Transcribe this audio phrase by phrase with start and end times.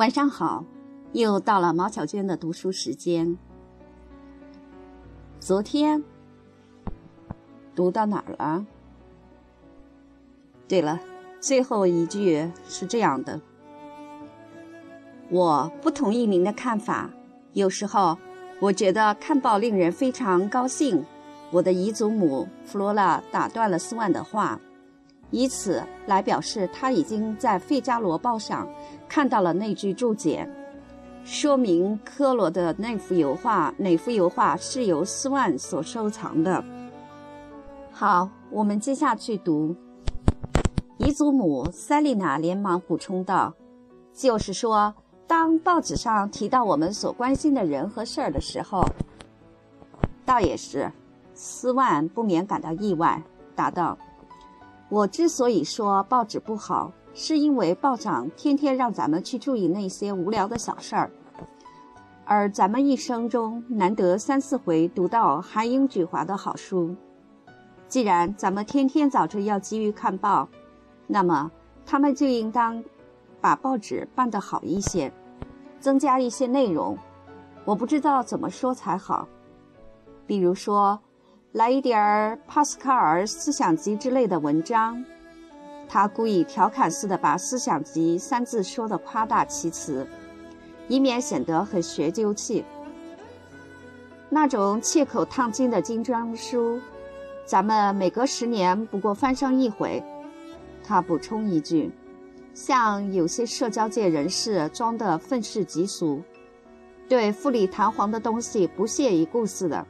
[0.00, 0.64] 晚上好，
[1.12, 3.36] 又到了毛小娟的读书时间。
[5.38, 6.02] 昨天
[7.74, 8.64] 读到哪儿了？
[10.66, 10.98] 对了，
[11.38, 13.42] 最后一句是这样的：
[15.28, 17.10] 我不同意您的看法。
[17.52, 18.16] 有时候，
[18.58, 21.04] 我觉得看报令人非常高兴。
[21.50, 24.58] 我的姨祖母弗罗拉打断了斯万的话。
[25.30, 28.68] 以此来表示，他已经在《费加罗报》上
[29.08, 30.48] 看到了那句注解，
[31.24, 36.64] 说明科罗的那幅油画，哪幅油画是由斯万所收藏的。
[37.92, 39.74] 好，我们接下去读。
[40.98, 43.54] 姨祖母塞丽娜连忙补充道
[44.12, 44.94] ：“就是说，
[45.26, 48.84] 当报纸上提到我们所关心的人和事儿的时候，
[50.26, 50.90] 倒也是。”
[51.32, 53.22] 斯万不免感到意外，
[53.54, 53.96] 答道。
[54.90, 61.10] 我之所以说报纸不好，是因为报长天天让咱们去注意那些无聊的小事儿，
[62.24, 66.96] 而咱们一生中难得三四回读到含英举华的好书。
[67.86, 70.48] 既然咱们天天早晨要急于看报，
[71.06, 71.52] 那么
[71.86, 72.82] 他们就应当
[73.40, 75.12] 把报纸办得好一些，
[75.78, 76.98] 增加一些内容。
[77.64, 79.28] 我不知道怎么说才好，
[80.26, 81.00] 比如说。
[81.52, 85.04] 来一点儿帕斯卡尔思想集之类的文章，
[85.88, 90.06] 他故意调侃似的把“思想集”三字说的夸大其词，
[90.86, 92.64] 以免显得很学究气。
[94.28, 96.78] 那种切口烫金的精装书，
[97.44, 100.00] 咱们每隔十年不过翻上一回。
[100.84, 101.90] 他补充一句：
[102.54, 106.22] 像有些社交界人士装的愤世嫉俗，
[107.08, 109.84] 对富丽堂皇的东西不屑一顾似的。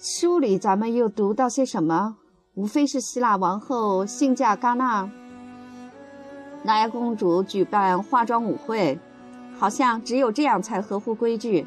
[0.00, 2.18] 书里咱们又读到些什么？
[2.54, 5.10] 无非是希腊王后幸嫁戛纳，
[6.62, 8.96] 那亚公主举办化妆舞会，
[9.58, 11.66] 好像只有这样才合乎规矩。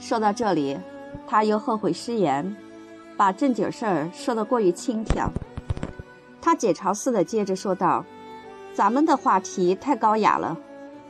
[0.00, 0.76] 说到这里，
[1.24, 2.56] 他又后悔失言，
[3.16, 5.30] 把正经事儿说得过于轻佻。
[6.42, 8.04] 他解嘲似的接着说道
[8.74, 10.58] ：“咱们的话题太高雅了，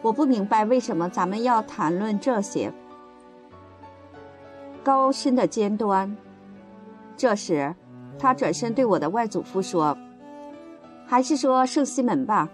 [0.03, 2.71] 我不明白为什么咱们要谈论这些。”
[4.83, 6.17] 高深的尖端。
[7.17, 7.75] 这时，
[8.19, 9.97] 他转身对我的外祖父说
[11.07, 12.49] ：“还是说圣西门吧。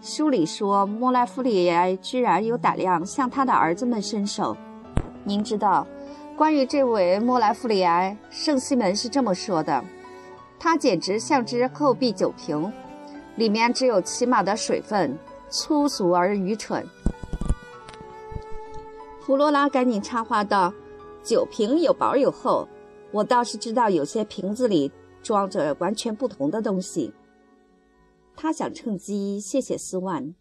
[0.00, 4.56] 书里说莫莱夫里埃居然有胆量向他的儿子们伸手。
[5.24, 5.86] 您知道，
[6.36, 9.82] 关于这位莫莱夫里埃，圣西门是这么说的：
[10.58, 12.72] 他简直像只厚壁酒瓶，
[13.36, 15.18] 里面只有起码的水分，
[15.48, 16.86] 粗俗而愚蠢。”
[19.20, 20.72] 弗罗拉赶紧插话道。
[21.26, 22.68] 酒瓶有薄有厚，
[23.10, 24.92] 我倒是知道有些瓶子里
[25.24, 27.12] 装着完全不同的东西。
[28.36, 30.36] 他想趁机谢谢斯万，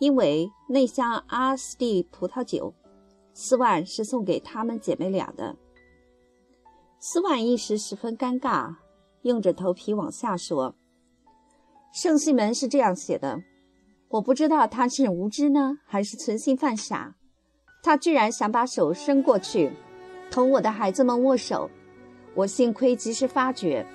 [0.00, 2.74] 因为那箱阿斯蒂葡萄酒，
[3.32, 5.54] 斯万是送给他们姐妹俩的。
[6.98, 8.74] 斯万一时十分尴尬，
[9.22, 10.74] 硬着头皮往下说
[11.94, 13.40] ：“圣西门是这样写的，
[14.08, 17.14] 我不知道他是无知呢，还是存心犯傻，
[17.84, 19.70] 他居然想把手伸过去。”
[20.32, 21.70] 同我的孩子们握手，
[22.34, 23.86] 我幸亏及时发觉，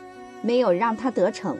[0.43, 1.57] 没有让他得逞。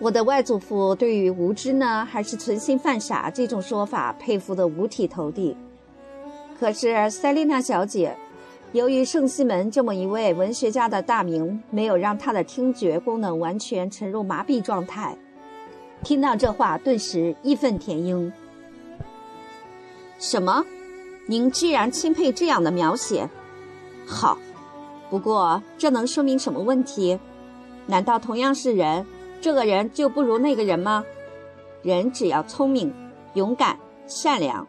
[0.00, 5.56] 我的外祖父对于无知呢，还是存心犯傻这种说法佩服得五体投地。
[6.58, 8.16] 可是塞琳娜小姐，
[8.72, 15.16] 由于圣西门这么一位文学家的大名，没有让她的听觉功能完全沉入麻痹状态，
[16.02, 18.32] 听到这话，顿时义愤填膺。
[20.18, 20.64] 什么？
[21.30, 23.30] 您居然钦佩这样的描写，
[24.04, 24.36] 好。
[25.08, 27.16] 不过这能说明什么问题？
[27.86, 29.06] 难道同样是人，
[29.40, 31.04] 这个人就不如那个人吗？
[31.82, 32.92] 人只要聪明、
[33.34, 34.66] 勇敢、善良，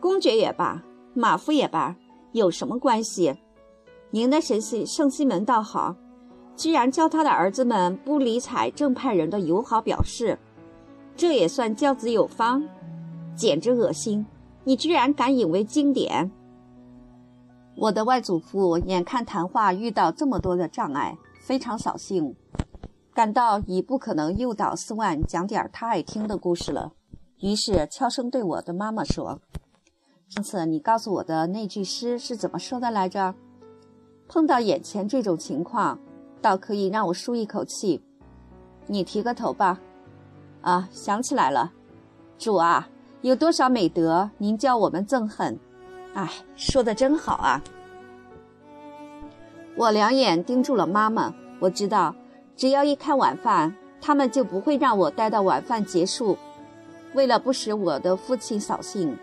[0.00, 0.82] 公爵也罢，
[1.14, 1.94] 马夫也罢，
[2.32, 3.36] 有什么关系？
[4.10, 5.94] 您的神西圣西门倒好，
[6.56, 10.36] 居然教他的儿子们不理睬正派人的友好表示，
[11.14, 12.60] 这也算教子有方？
[13.36, 14.26] 简直恶心！
[14.64, 16.30] 你居然敢引为经典！
[17.76, 22.36] 我的外祖父眼看谈话遇到这么多的障碍，非常扫兴，
[23.12, 26.92] 感到已不可能诱导斯万讲点他爱听的故事了，
[27.40, 29.40] 于是悄声对我的妈妈说
[30.28, 33.34] ：“上次你告诉我的那句诗是怎么说的来着？
[34.28, 35.98] 碰到眼前这种情况，
[36.40, 38.00] 倒可以让我舒一口气。
[38.86, 39.80] 你提个头吧。
[40.60, 41.72] 啊，想起来了，
[42.38, 42.88] 主啊！”
[43.22, 45.56] 有多少美德，您教我们憎恨？
[46.14, 47.62] 哎，说的真好啊！
[49.76, 51.32] 我两眼盯住了妈妈。
[51.60, 52.12] 我知道，
[52.56, 56.36] 只要一开晚饭，他们就不会让我待到晚饭结束。
[57.14, 59.16] 为了不使我的父亲扫兴，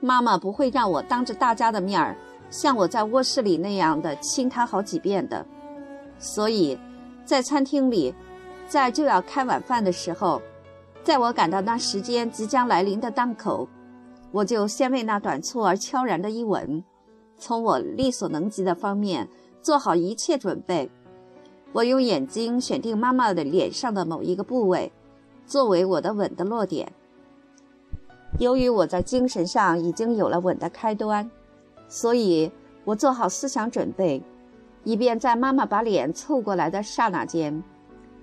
[0.00, 2.16] 妈妈不会让我当着大家的面儿
[2.48, 5.44] 像我在卧室里那样的亲他好几遍的。
[6.18, 6.78] 所以，
[7.26, 8.14] 在餐厅里，
[8.66, 10.40] 在就要开晚饭的时候，
[11.02, 13.68] 在我感到那时间即将来临的当口，
[14.30, 16.82] 我就先为那短促而悄然的一吻，
[17.36, 19.28] 从我力所能及的方面
[19.60, 20.88] 做好一切准备。
[21.72, 24.92] 我用眼睛选定妈妈的脸上的某一个部位，
[25.44, 26.92] 作为我的吻的落点。
[28.38, 31.28] 由于我在精神上已经有了吻的开端，
[31.88, 32.50] 所以
[32.84, 34.22] 我做好思想准备，
[34.84, 37.62] 以便在妈妈把脸凑过来的刹那间，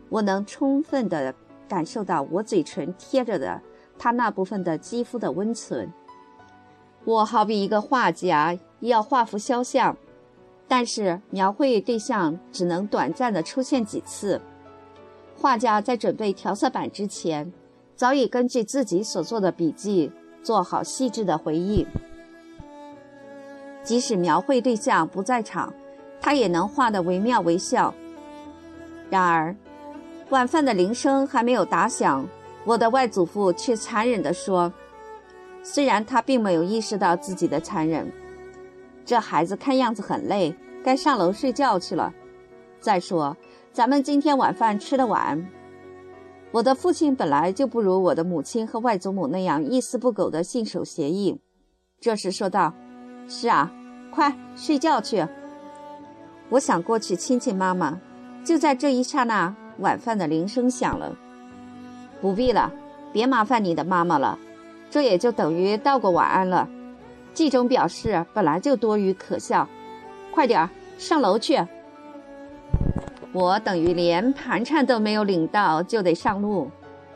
[0.09, 1.35] 我能充分的
[1.69, 3.61] 感受到我嘴唇贴着的
[3.97, 5.89] 他那部分的肌肤的温存。
[7.05, 9.95] 我好比一个画家要画幅肖像，
[10.67, 14.41] 但是描绘对象只能短暂的出现几次。
[15.37, 17.53] 画家在准备调色板之前。
[17.95, 20.09] 早已根据自己所做的笔记
[20.41, 21.85] 做好细致的回忆，
[23.83, 25.73] 即使描绘对象不在场，
[26.21, 27.93] 他也能画得惟妙惟肖。
[29.09, 29.53] 然而，
[30.29, 32.23] 晚饭的铃声还没有打响，
[32.63, 34.71] 我的外祖父却残忍地说
[35.63, 38.11] ：“虽然他并没有意识到自己的残忍，
[39.03, 40.53] 这孩子看样子很累，
[40.83, 42.13] 该上楼睡觉去了。
[42.79, 43.35] 再说，
[43.73, 45.43] 咱们今天晚饭吃得晚。”
[46.51, 51.39] 我的父亲本来就不如我的母亲和外祖母那样一丝不苟地信守协议。
[51.99, 52.73] 这时说道
[53.27, 53.71] ：“是啊，
[54.11, 55.27] 快睡觉去。”
[56.49, 57.99] 我想过去亲亲妈妈，
[58.43, 61.15] 就在这一刹那，晚饭的铃声响了。
[62.21, 62.71] 不必了，
[63.13, 64.37] 别麻烦你的妈妈了，
[64.89, 66.67] 这也就等于道过晚安了。
[67.33, 69.67] 这种表示本来就多余可笑。
[70.33, 71.59] 快点儿上楼去。
[73.31, 76.69] 我等于连盘缠都没有领到，就得上路。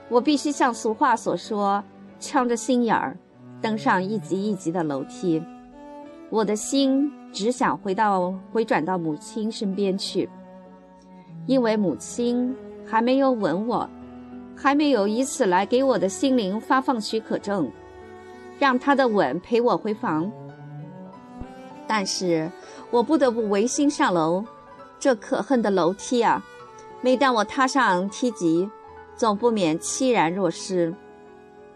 [0.10, 1.84] 我必须像俗话所说，
[2.20, 3.18] 呛着心眼儿，
[3.62, 5.44] 登上一级一级的楼梯。
[6.30, 10.30] 我的心只想回到回转到母亲身边去，
[11.46, 12.56] 因为母亲
[12.86, 13.90] 还没有吻我，
[14.56, 17.72] 还没有以此来给我的心灵发放许可证，
[18.60, 20.32] 让她的吻陪我回房。
[21.88, 22.50] 但是
[22.90, 24.44] 我不得不违心上楼。
[25.00, 26.42] 这可恨的楼梯啊！
[27.02, 28.70] 每当我踏上梯级，
[29.18, 30.96] 总不免凄然若失。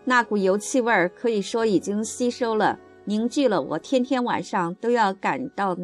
[0.05, 5.75] 那股油气味儿可以说已经吸收了、凝聚了我天天晚上都要感到、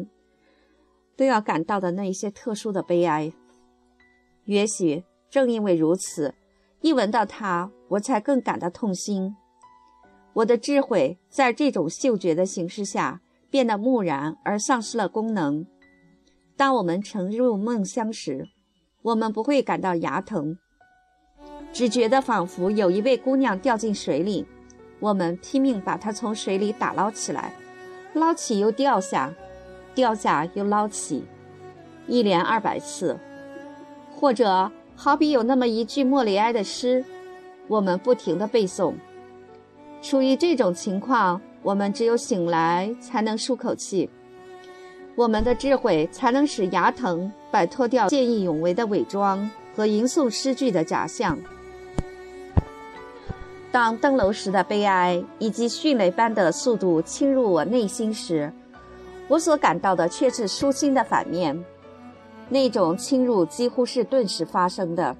[1.18, 3.30] 都要感到的那些特殊的悲哀。
[4.46, 6.34] 也许正因为如此，
[6.80, 9.34] 一闻到它，我才更感到痛心。
[10.34, 13.20] 我的智慧在这种嗅觉的形式下
[13.50, 15.64] 变得木然而丧失了功能。
[16.56, 18.48] 当我们沉入梦乡时，
[19.02, 20.58] 我们不会感到牙疼，
[21.72, 24.46] 只觉得仿佛有一位姑娘掉进水里，
[25.00, 27.54] 我们拼命把她从水里打捞起来，
[28.12, 29.32] 捞起又掉下，
[29.94, 31.24] 掉下又捞起，
[32.06, 33.18] 一连二百次。
[34.24, 37.04] 或者好比有那么一句莫里埃的诗，
[37.68, 38.94] 我们不停地背诵。
[40.00, 44.08] 处于这种情况，我们只有醒来才能舒口气。
[45.14, 51.38] 我们的智慧才能使牙疼摆脱掉见义勇为的伪装和吟诵诗句的假象。
[53.70, 58.50] 当登楼时的悲哀以及迅雷般的速度侵入我内心时，
[59.28, 61.62] 我所感到的却是舒心的反面。
[62.48, 65.16] 那种侵入几乎是顿时发生的。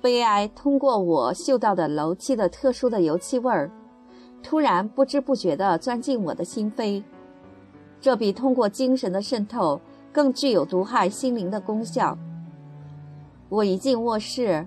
[0.00, 3.70] 悲哀通过我嗅到的楼梯的特殊的油漆味儿，
[4.42, 7.02] 突然不知不觉地钻进我的心扉。
[8.00, 9.80] 这比通过精神的渗透
[10.12, 12.18] 更具有毒害心灵的功效。
[13.48, 14.66] 我一进卧室，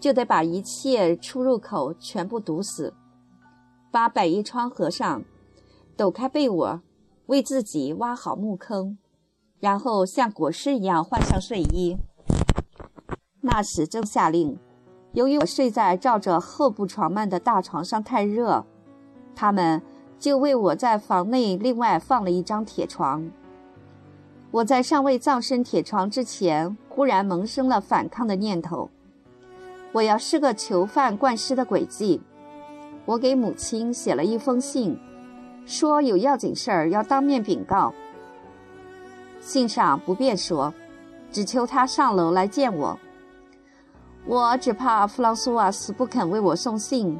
[0.00, 2.94] 就得把一切出入口全部堵死，
[3.90, 5.22] 把百叶窗合上，
[5.96, 6.80] 抖开被窝，
[7.26, 8.96] 为自己挖好木坑，
[9.62, 11.96] 然后像裹尸一样换上睡衣。
[13.40, 14.58] 那时正下令，
[15.12, 18.66] 由于我睡在罩着厚布床幔的大床上太热，
[19.34, 19.80] 他们。
[20.18, 23.28] 就为我在房内另外放了一张铁床。
[24.52, 28.88] 我在尚未葬身铁床之前，忽然萌生了反抗的念头。
[29.90, 32.20] 我要是个囚犯惯尸的诡计。
[33.04, 34.96] 我给母亲写了一封信，
[35.66, 37.92] 说有要紧事儿要当面禀告。
[39.42, 40.72] 信上不便说，
[41.32, 42.98] 只求他上楼来见我。
[44.24, 47.18] 我只怕弗朗索瓦斯不肯为我送信。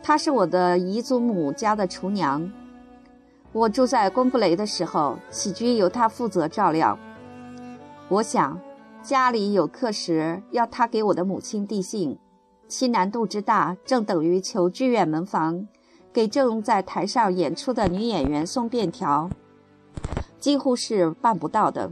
[0.00, 2.50] 她是我的姨祖母家的厨娘。
[3.50, 6.96] 我住在贡布雷的时候，起居由她负责照料。
[8.08, 8.58] 我想，
[9.02, 12.16] 家里有客时要她给我的母亲递信，
[12.68, 15.66] 其难度之大，正等于求剧院门房
[16.12, 19.28] 给正在台上演出的女演员送便条，
[20.38, 21.90] 几乎是办不到的。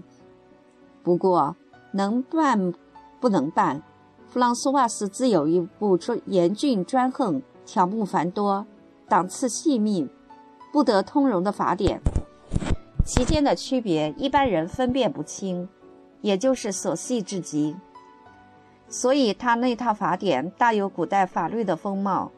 [1.02, 1.56] 不过，
[1.92, 2.72] 能办
[3.20, 3.82] 不能办，
[4.28, 8.66] 弗朗索瓦斯自有一部专严峻专横、条目繁多、
[9.08, 10.08] 档次细密、
[10.72, 12.00] 不得通融的法典，
[13.04, 15.68] 其间的区别一般人分辨不清，
[16.20, 17.76] 也就是琐细至极。
[18.88, 22.30] 所以，他那套法典大有古代法律的风貌。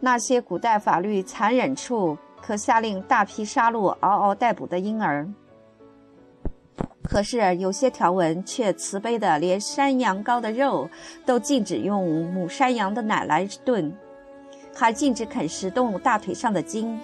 [0.00, 5.24] 那些古代法律残忍处，可下令大批杀戮嗷嗷待哺的婴儿；
[7.02, 10.86] 可是，有些条文却慈悲的，连山羊羔的肉
[11.24, 13.90] 都禁止用母山羊的奶来炖，
[14.74, 17.00] 还禁止啃食动物大腿上的筋。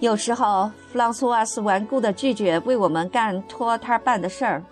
[0.00, 4.62] 有时候，弗朗索瓦斯顽固地拒绝为我们干托他办的事儿。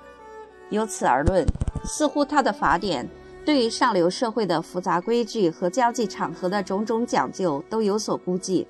[0.70, 1.46] 由此而论。
[1.84, 3.08] 似乎他的法典
[3.44, 8.66] 对于上流社会的复杂规矩和交际场合的种种讲究都有所估计，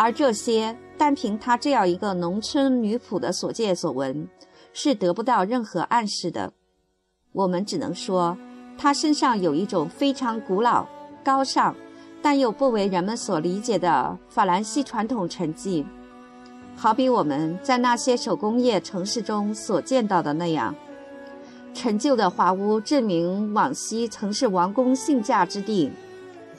[0.00, 4.26] 而这些单凭他这样一个农村女仆的所见所闻，
[4.72, 6.54] 是得不到任何暗示的。
[7.32, 8.34] 我们只能说，
[8.78, 10.86] 他身上有一种非常古老、
[11.22, 11.76] 高尚，
[12.22, 15.84] 但又不为人们所理解的法兰西传统沉寂，
[16.74, 20.74] 好比我们在那些手工业城市中所见到的那样。
[21.74, 25.92] 陈旧的华屋证明往昔曾是王公性驾之地。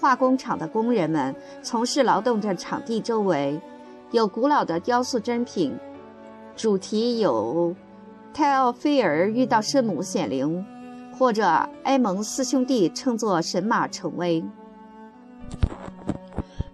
[0.01, 3.61] 化工厂的工人们从事劳动的场地周围，
[4.09, 5.77] 有古老的雕塑珍品，
[6.55, 7.75] 主题有
[8.33, 10.65] 泰奥菲尔遇到圣母显灵，
[11.15, 11.45] 或者
[11.83, 14.43] 埃蒙四兄弟乘坐神马成威。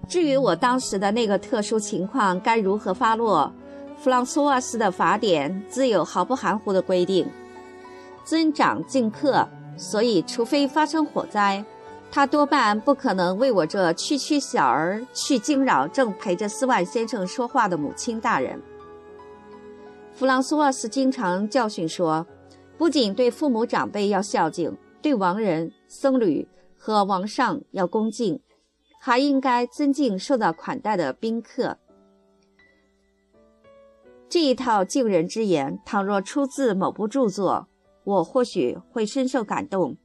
[0.08, 3.52] 至于我当时的那个特殊情况该如何发落，
[3.98, 7.28] 弗朗索瓦斯的法典自有毫不含糊的规定。
[8.24, 11.66] 尊长敬客，所以除非发生火灾，
[12.10, 18.60] 他多半不可能为我这区区小儿去惊扰正陪着斯万先生说话的母亲大人。
[20.14, 22.26] 弗朗索瓦斯经常教训说，
[22.78, 28.40] 不仅对父母长辈要孝敬，对亡人、僧侣和王上要恭敬，
[29.00, 31.78] 还应该尊敬受到款待的宾客。
[34.28, 37.68] 这一套敬人之言，倘若出自某部著作，
[38.04, 39.98] 我或许会深受感动，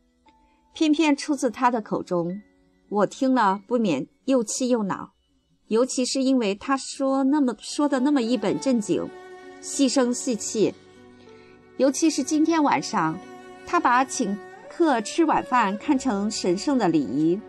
[0.75, 2.41] 偏偏出自他的口中，
[2.88, 5.12] 我听了不免又气又恼。
[5.69, 9.09] 尤其是因为他说那么说的那么一本正经，
[9.61, 10.75] 细声细气。
[11.79, 13.19] 尤其是今天晚上，
[13.67, 14.37] 他把请
[14.69, 17.41] 客吃晚饭看成神圣的礼仪，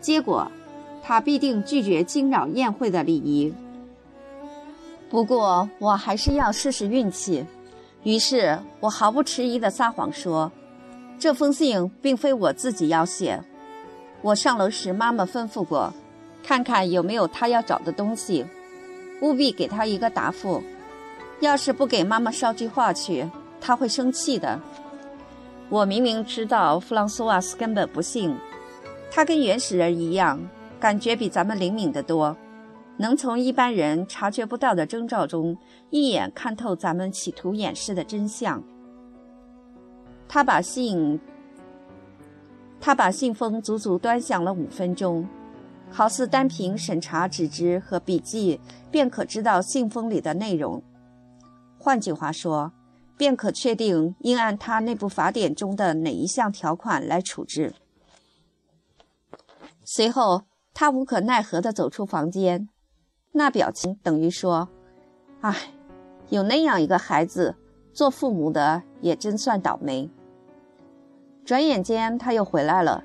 [0.00, 0.50] 结果
[1.02, 3.52] 他必定拒绝惊扰宴会的礼仪。
[5.08, 7.44] 不过我还是要试试运气。
[8.04, 10.52] 于是我毫不迟疑地撒谎说
[11.18, 13.42] ：“这封信并非我自己要写。
[14.22, 15.92] 我上楼时，妈妈吩咐过，
[16.42, 18.46] 看看有没有他要找的东西，
[19.20, 20.62] 务必给他一个答复。
[21.40, 23.28] 要是不给妈妈捎句话去，
[23.60, 24.60] 他会生气的。
[25.68, 28.34] 我明明知道弗朗索瓦斯根本不信，
[29.10, 30.40] 他跟原始人一样，
[30.80, 32.36] 感觉比咱们灵敏得多。”
[33.00, 35.56] 能从一般人察觉不到的征兆中
[35.90, 38.60] 一眼看透咱们企图掩饰的真相。
[40.28, 41.18] 他把信，
[42.78, 45.26] 他把信封足足端详了五分钟，
[45.90, 50.82] 好似单凭审查纸质和笔记便可知道信封里的内容。
[51.78, 52.72] 换句话说，
[53.16, 57.74] 便可确定应按他那部法典中的哪一项条款来处置。
[59.82, 60.42] 随后，
[60.74, 62.68] 他无可奈何地走出房间。
[63.32, 64.68] 那表情等于说
[65.40, 65.72] ：“唉，
[66.28, 67.56] 有那样一个孩子，
[67.92, 70.10] 做父母的也真算倒霉。”
[71.48, 73.02] 转眼间他又回来了，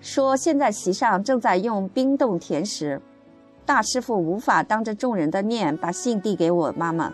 [0.00, 2.98] 说：“现在席上正在用冰冻甜食，
[3.66, 7.12] 大师傅无法当着众人的面把信递给我妈妈，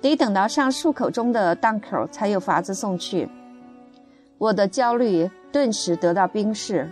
[0.00, 3.28] 得等到上漱口中的档口才有法子送去。”
[4.38, 6.88] 我的焦虑顿时得到冰释，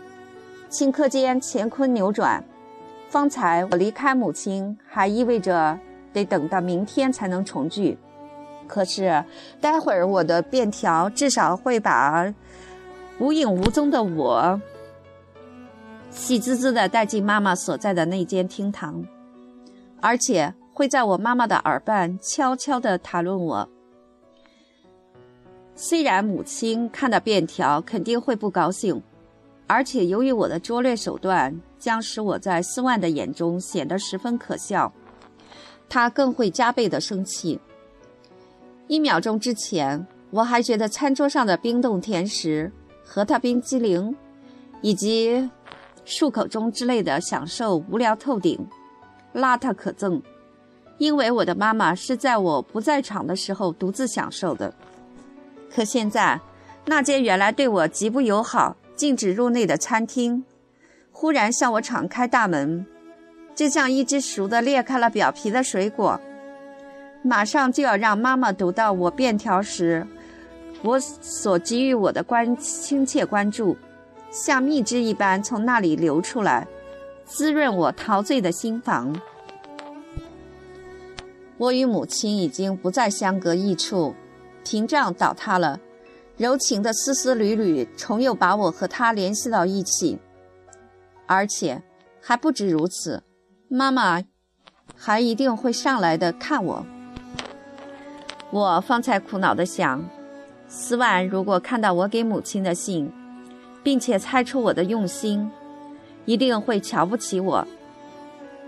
[0.69, 2.45] 顷刻间乾坤扭转。
[3.09, 5.79] 方才我离开母亲，还意味着
[6.13, 7.97] 得等到明天才能重聚。
[8.69, 9.25] 可是，
[9.61, 12.33] 待会儿我的便条至少会把
[13.19, 14.61] 无影无踪的我
[16.11, 19.05] 喜滋滋地带进妈妈所在的那间厅堂，
[20.01, 23.69] 而且会在我妈妈的耳畔悄悄地谈论我。
[25.75, 29.03] 虽然母亲看到便条肯定会不高兴，
[29.67, 31.59] 而且由于我的拙劣手段。
[31.79, 34.93] 将使我在斯万的眼中显得十分可笑，
[35.89, 37.57] 他更会加倍的生气。
[38.89, 42.73] 一秒钟之前，我还觉得餐桌上的冰冻甜食
[43.05, 44.17] 核桃冰激凌，
[44.81, 45.49] 以及
[46.07, 48.59] 漱口中之类的享受无聊透顶、
[49.35, 50.21] 邋遢可憎。
[50.97, 54.75] 因为我的妈妈是在我不在场的时候独自享受的。
[55.71, 56.41] 可现在，
[56.87, 60.43] 那间原来对我极不友好、禁止入内的餐厅，
[61.13, 62.85] 忽然向我敞开大门，
[63.55, 66.19] 就像一只熟的裂开了表皮的水果，
[67.23, 70.07] 马上就要让妈妈读到我便条时，
[70.83, 73.77] 我所给予我的关亲切关注，
[74.31, 76.67] 像蜜汁一般从那里流出来，
[77.25, 79.15] 滋润我陶醉的心房。
[81.57, 84.15] 我与母亲已经不再相隔一处，
[84.65, 85.81] 屏障倒塌了，
[86.37, 90.19] 柔情的丝丝缕缕重又把我和她联系到一起。
[91.27, 91.83] 而且
[92.23, 93.25] 还不止如此，
[93.69, 94.23] 妈妈
[94.95, 96.87] 还一定会上来的看我。
[98.51, 100.03] 我方才苦恼地想，
[100.69, 103.13] 斯万如果看到我给母亲的信，
[103.83, 105.51] 并且猜出我的用心，
[106.25, 107.67] 一定会瞧不起我。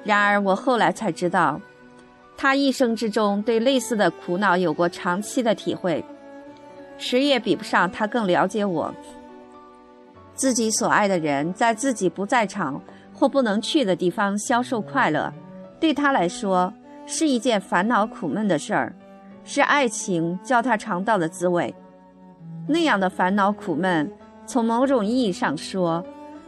[0.04, 1.60] 然而我后来才知道。
[2.36, 6.02] 他一生之中对类似的苦恼有过长期的体会，
[6.96, 8.94] 谁也比不上他更了解我。
[10.34, 12.80] 自己所爱的人在自己不在场
[13.12, 15.30] 或不能去的地方消受快乐，
[15.78, 16.72] 对他来说
[17.04, 18.94] 是一件烦恼苦闷的事儿，
[19.44, 21.74] 是爱情叫他尝到的滋味。
[22.68, 24.10] 那样的烦恼苦闷，
[24.46, 26.04] 从某种意义上说，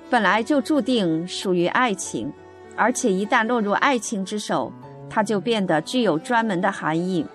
[0.09, 2.33] 本来就注定属于爱情，
[2.77, 4.73] 而且一旦落入爱情之手。
[5.15, 7.27] 它就变得具有专门的含义。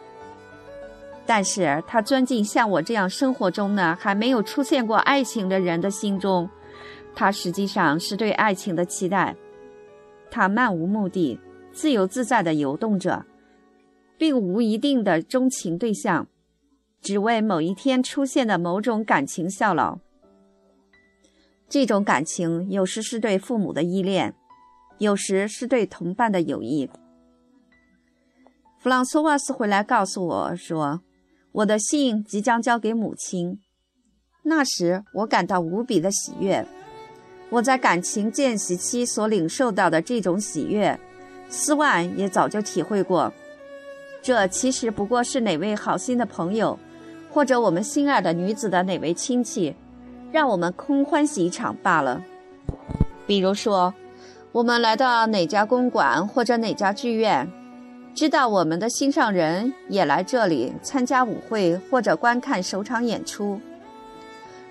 [1.27, 6.49] 但是，他钻进像我这样生活中呢还没有出现过爱情的人的心中，
[7.13, 9.35] 他实际上是对爱情的期待。
[10.31, 11.39] 他漫无目的、
[11.71, 13.23] 自由自在地游动着，
[14.17, 16.27] 并无一定的钟情对象，
[17.01, 19.99] 只为某一天出现的某种感情效劳。
[21.69, 24.33] 这种感情有时是对父母的依恋，
[24.99, 26.89] 有时是对同伴的友谊。
[28.79, 31.01] 弗朗索瓦斯回来告诉我说
[31.51, 33.59] ：“我的信即将交给母亲。”
[34.43, 36.65] 那时我感到无比的喜悦。
[37.49, 40.97] 我在感情间隙期所领受到的这种喜悦，
[41.49, 43.33] 斯万也早就体会过。
[44.27, 46.77] 这其实不过是哪位好心的朋友，
[47.31, 49.73] 或者我们心爱的女子的哪位亲戚，
[50.33, 52.21] 让我们空欢喜一场罢了。
[53.25, 53.93] 比如说，
[54.51, 57.49] 我们来到哪家公馆或者哪家剧院。
[58.13, 63.57] 知道我们的心上人也来这里参加舞会或者观看首场演出。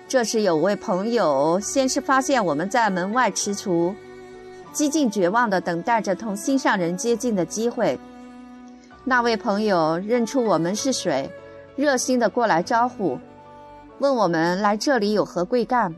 [0.07, 3.95] 这时有位朋友先是发现我们在门外踟蹰，
[4.71, 7.97] 几近绝望地等待着同心上人接近的机会。
[9.09, 11.31] 那位朋友认出我们是谁，
[11.77, 13.17] 热心地过来招呼，
[13.99, 15.95] 问我们来这里有何贵干。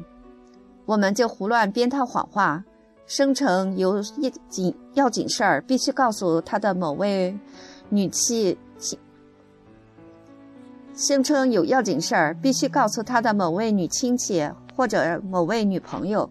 [0.85, 2.63] 我们就胡乱编套谎话。
[3.07, 7.35] 声称有一紧要紧事儿，必须告诉他的某位
[7.89, 8.55] 女妻。
[10.93, 16.29] 声称有要紧事儿，必须告诉他的某位女亲戚或者某位女朋友。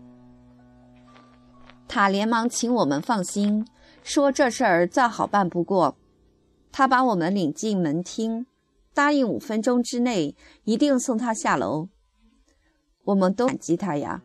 [1.88, 3.67] 他连忙请我们放心，
[4.05, 5.97] 说这事儿再好办不过。
[6.79, 8.47] 他把我们领进门厅，
[8.95, 11.88] 答应五分钟之内一定送他下楼。
[13.03, 14.23] 我们都感激他呀。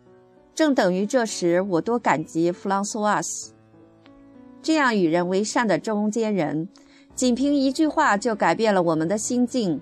[0.53, 3.55] 正等于这时，我多感激弗朗索瓦斯
[4.61, 6.69] 这样与人为善的中间人，
[7.15, 9.81] 仅凭一句话就改变了我们的心境。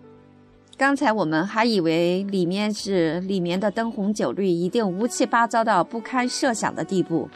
[0.78, 7.30] 刚才我们还以为里面是里面的灯红酒绿一定乌七八糟到不堪设想的地步，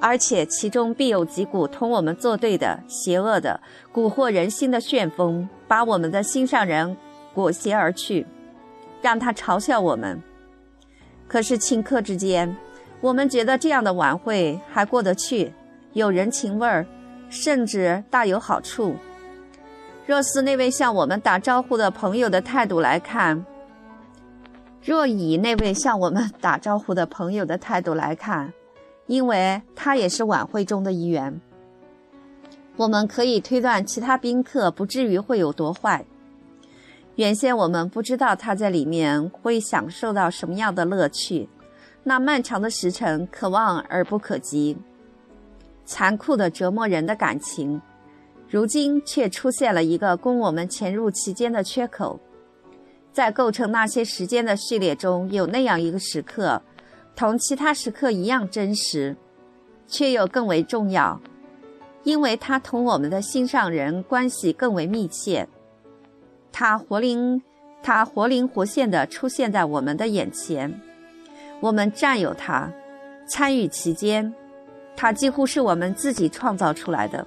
[0.00, 3.60] 而且其中必有几股同我们作对的邪恶的
[3.92, 6.96] 蛊惑人心的旋风，把我们的心上人
[7.34, 8.26] 裹挟而去，
[9.02, 10.20] 让他嘲笑我们。
[11.28, 12.56] 可是顷刻之间，
[13.00, 15.52] 我们觉得这样的晚会还过得去，
[15.92, 16.86] 有人情味儿，
[17.28, 18.96] 甚至大有好处。
[20.06, 23.44] 若是那位向我们打招呼的朋友的态度来看，
[24.82, 28.52] 若以那位向我们打招呼的朋友的态度来看，
[29.10, 31.40] 因为他也是晚会中的一员，
[32.76, 36.06] 我们可以推断其他宾客不至于会有多坏。
[37.16, 41.48] 原先我们不知道他在里面会享受到什么样的乐趣，
[42.04, 44.76] 那漫长的时辰可望而不可及，
[45.84, 47.82] 残酷的折磨人的感情，
[48.48, 52.20] 如今却出现了一个供我们潜入其间的缺口，
[53.12, 56.62] 在构成那些时间的序列中有那样一个时刻，
[57.14, 59.16] 同其他时刻一样真实，
[59.86, 61.20] 却又更为重要，
[62.02, 65.46] 因为它同我们的心上人关系更为密切。
[66.50, 67.42] 他活灵，
[67.82, 70.80] 他活灵活现地出现在我们的眼前，
[71.60, 72.70] 我们占有它，
[73.28, 74.32] 参与其间，
[74.96, 77.26] 它几乎是我们自己创造出来的。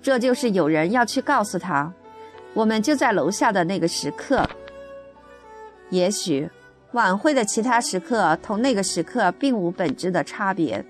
[0.00, 1.92] 这就是有人要去告诉他，
[2.54, 4.48] 我们就在楼下的那个时刻。
[5.90, 6.48] 也许
[6.92, 10.84] 晚会的其他时刻同那个时刻并无本质的差别，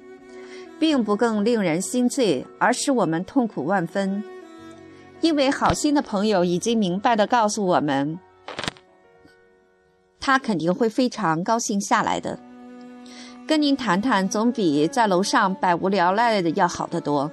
[0.79, 4.23] 并不更令人心醉，而使我们痛苦万分。
[5.21, 8.19] 因为好心的朋友已经明白的告诉我们，
[10.19, 12.39] 他肯定会非常高兴下来的。
[13.47, 17.31] 跟您谈谈，总比在楼上百无聊赖的要好得多。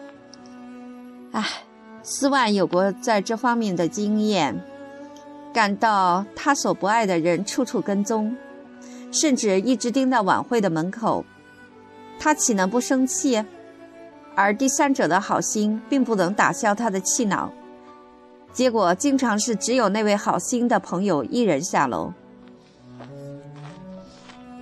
[1.32, 1.44] 唉。
[2.02, 4.58] 斯万有过在这方面的经验，
[5.54, 8.36] 感到他所不爱的人处处跟踪，
[9.12, 11.24] 甚至一直盯到晚会的门口，
[12.20, 13.44] 他岂能不生气？
[14.36, 17.52] 而第三者的好心并不能打消他的气恼，
[18.54, 22.14] 结果经常是只有那位好心的朋友一人下楼。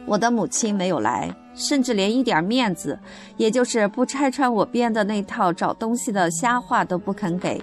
[0.05, 1.36] 我的母亲没有来。
[1.57, 2.99] 甚至连一点面子，
[3.36, 7.60] 也就是不拆穿我编的那套找东西的瞎话都不肯给，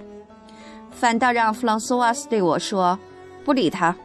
[0.91, 2.99] 反倒让弗朗索瓦斯对我说
[3.45, 3.95] ：“不理他。”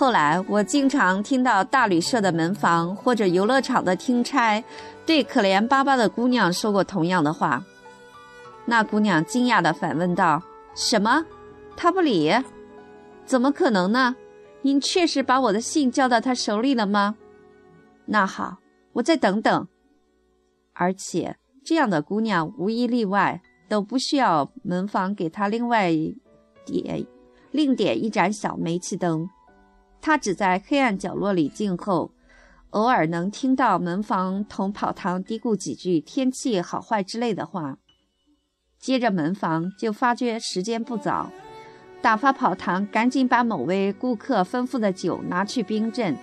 [0.00, 4.64] 后来我经常听到大旅社的门房或者游乐场的听差
[5.04, 7.62] 对可怜巴巴的姑娘说过同样的话。
[8.64, 10.42] 那姑娘惊讶地反问道
[10.74, 11.26] ：“什么？
[11.76, 12.32] 他不理？
[13.26, 14.16] 怎么可能呢？
[14.62, 17.16] 您确实把我的信交到他手里了吗？”
[18.08, 18.56] 那好，
[18.94, 19.68] 我再等等。
[20.72, 25.92] 而且这样的姑娘无一例外都不需要门房给她另外
[26.64, 27.06] 点
[27.50, 29.28] 另点一盏小煤气灯，
[30.00, 32.10] 他只在黑暗角落里静候，
[32.70, 37.78] 偶尔能听到门房同跑堂嘀咕几句天气好坏之类的话。
[38.78, 41.30] 接着门房就发觉时间不早，
[42.00, 46.16] 打发跑堂赶紧把某位顾客吩咐的酒拿去冰镇。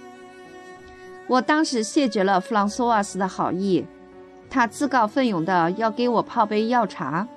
[1.27, 3.85] 我当时谢绝了弗朗索瓦斯的好意，
[4.49, 7.27] 他自告奋勇的要给我泡杯药茶，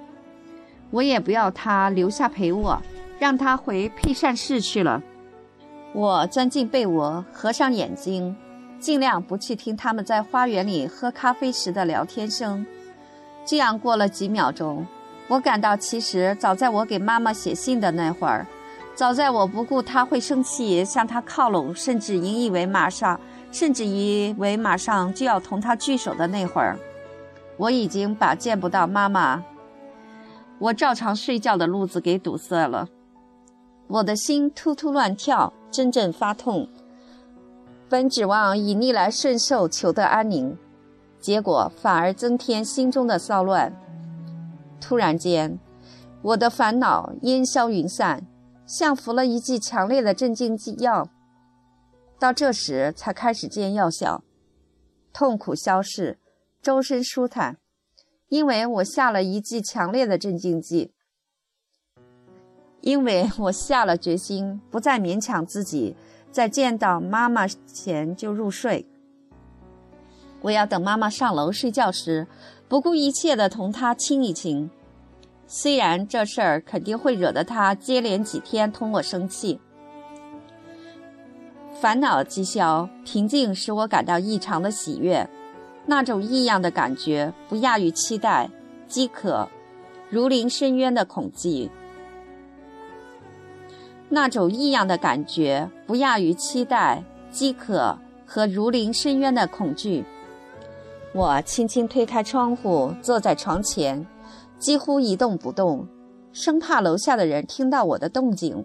[0.90, 2.80] 我也不要他留下陪我，
[3.18, 5.02] 让他回配膳室去了。
[5.92, 8.36] 我钻进被窝，合上眼睛，
[8.78, 12.64] 尽量不去听他们在花园里喝咖啡时的聊天声。
[13.44, 14.86] 这样过了几秒钟，
[15.28, 18.46] 我感到其实早在我给妈妈写信的那会儿，
[18.94, 23.18] 早在我不顾她会生气向她靠拢，甚至引以为马上。
[23.52, 26.78] 甚至以为马上就要同她聚首的那会儿，
[27.56, 29.42] 我已经把见不到妈妈、
[30.60, 32.86] 我照常睡觉的路子给堵塞了。
[33.92, 36.68] 我的心突突乱跳，阵阵发痛。
[37.88, 40.56] 本指望以逆来顺受求得安宁，
[41.20, 43.76] 结果反而增添心中的骚乱。
[44.80, 45.58] 突然间，
[46.22, 48.24] 我的烦恼烟消云散，
[48.64, 51.08] 像服了一剂强烈的镇静剂药。
[52.16, 54.22] 到这时才开始见药效，
[55.12, 56.20] 痛苦消逝，
[56.62, 57.56] 周身舒坦，
[58.28, 60.92] 因为我下了一剂强烈的镇静剂。
[62.80, 65.94] 因为我下了决心，不再勉强自己，
[66.30, 68.86] 在见到妈妈前就入睡。
[70.40, 72.26] 我要等妈妈上楼睡觉时，
[72.68, 74.70] 不顾一切的同她亲一亲，
[75.46, 79.60] 虽然这事儿肯定会惹得她接连几天同我生气。
[81.80, 85.28] 烦恼即消，平静使我感到异常的喜悦，
[85.84, 88.48] 那种异样的感觉不亚于期待、
[88.88, 89.48] 饥渴、
[90.08, 91.70] 如临深渊的恐惧。
[94.12, 97.96] 那种异样的感觉不亚于期待、饥渴
[98.26, 100.04] 和如临深渊的恐惧。
[101.12, 104.04] 我轻轻推开窗户，坐在床前，
[104.58, 105.86] 几乎一动不动，
[106.32, 108.64] 生怕楼下的人听到我的动静。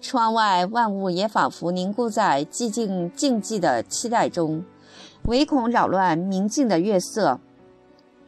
[0.00, 4.64] 窗外万物也仿佛凝固在寂静静寂的期待中，
[5.26, 7.38] 唯恐扰乱明净的月色。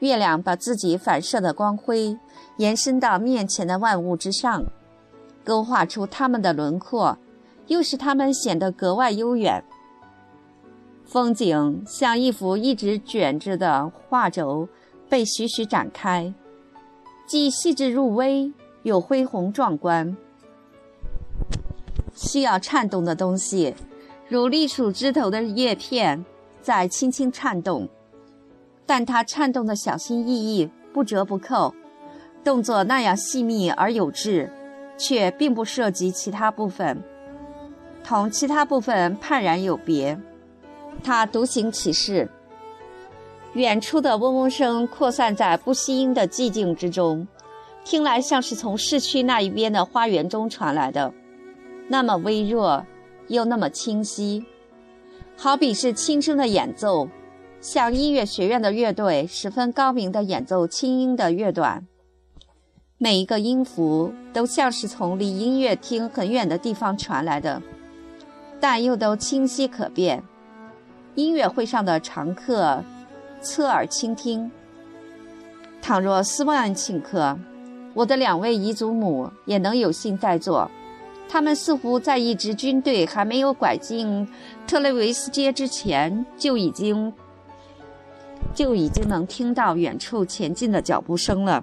[0.01, 2.19] 月亮把自己反射的光辉
[2.59, 4.65] 延伸到面前的万物之上，
[5.45, 7.19] 勾画出它们的轮廓，
[7.67, 9.63] 又使它们显得格外悠远。
[11.05, 14.67] 风景像一幅一直卷着的画轴，
[15.09, 16.33] 被徐徐展开，
[17.27, 18.51] 既细致入微，
[18.85, 20.17] 又恢宏壮观。
[22.15, 23.75] 需要颤动的东西，
[24.29, 26.25] 如栗树枝头的叶片，
[26.63, 27.87] 在轻轻颤动，
[28.87, 31.75] 但它颤动的小心翼翼，不折不扣，
[32.43, 34.51] 动作那样细密而有致，
[34.97, 37.03] 却并不涉及其他部分，
[38.03, 40.19] 同其他部分判然有别。
[41.03, 42.29] 它独行其事。
[43.55, 47.27] 远处的嗡嗡声扩散在不息音的寂静之中，
[47.85, 51.13] 听来像是从市区那一边的花园中传来的。
[51.89, 52.85] 那么微弱，
[53.29, 54.45] 又那么清晰。
[55.37, 57.09] 好比是轻声的演奏，
[57.61, 61.87] 像音乐学院的乐队十分高明的演奏轻音的乐段。
[62.97, 67.61] 每一个音符都像是从离音乐厅很远的地方传来的，
[68.61, 70.23] 但又都清晰可辨。
[71.17, 72.83] 音乐会上的常客
[73.41, 74.51] 侧耳倾听。
[75.83, 77.37] 倘若斯万请客，
[77.95, 80.71] 我的两位姨祖母也能有幸在座。
[81.29, 84.27] 他们似乎在一支军队还没有拐进
[84.69, 87.13] 特雷维斯街之前，就已经
[88.55, 91.63] 就已经能听到远处前进的脚步声了。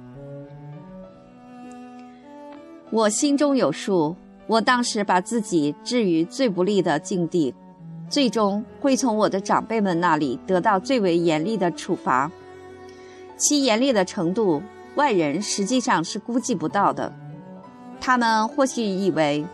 [2.92, 4.14] 我心中有数，
[4.48, 7.56] 我当时把自己置于最不利的境地，
[8.10, 12.30] 最终会从我的长辈们那里得到最为严厉的处罚。
[13.38, 14.62] 其严厉的程度，
[14.96, 17.14] 外人实际上是估计不到的。
[18.02, 19.46] 他们或许以为，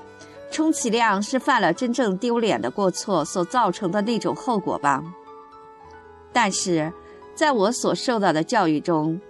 [0.49, 5.03] 充其量是犯了真正丢脸的过错所造成的那种后果吧。
[6.33, 6.91] 但是，
[7.35, 9.21] 在我所受到的教育中，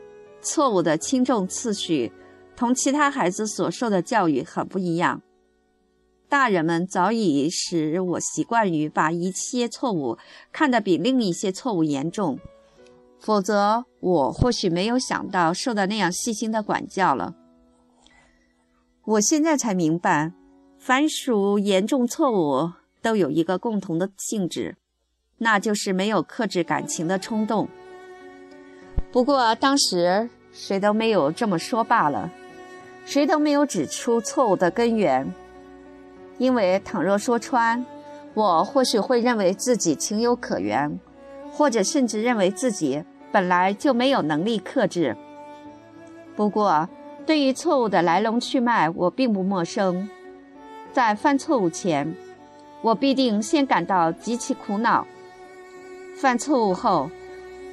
[0.41, 2.09] 错误的轻重次序。
[2.57, 5.21] 同其他孩子所受的教育很不一样。
[6.27, 10.17] 大人们早已使我习惯于把一些错误
[10.51, 12.37] 看得比另一些错误严重，
[13.19, 17.35] 否则我或许没有想到受到那样细心的管教了。
[19.05, 20.33] 我现在才明白，
[20.77, 24.75] 凡属严重错误都有一个共同的性质，
[25.37, 27.69] 那就是没有克制感情的冲动。
[29.11, 32.29] 不过当时谁都没有这么说罢了。
[33.07, 35.33] 谁都没有指出错误的根源，
[36.37, 37.85] 因为倘若说穿，
[38.33, 40.99] 我或许会认为自己情有可原，
[41.49, 45.15] 或者甚至认为自己本来就没有能力克制。
[46.35, 46.89] 不过，
[47.25, 50.09] 对于错误的来龙去脉，我并不陌生。
[50.91, 52.13] 在犯错误前，
[52.81, 55.05] 我必定先感到极其苦恼；
[56.17, 57.09] 犯错误后，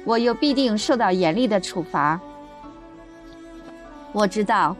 [0.05, 2.21] 我又必定受到严厉的处罚。
[4.13, 4.73] 我知道。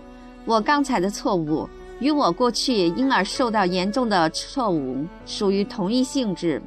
[0.46, 1.68] 我刚才的错误
[2.00, 6.62] 与我过去因而受到严重的错误属于同一性质。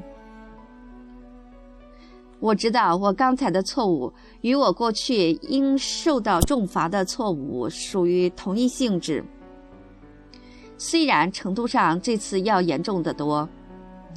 [2.41, 4.13] 我知道我刚才的错误
[4.43, 9.25] 与我过去应受到重罚的错误属于同一性质，
[10.77, 13.49] 虽然程度上这次要严重得多。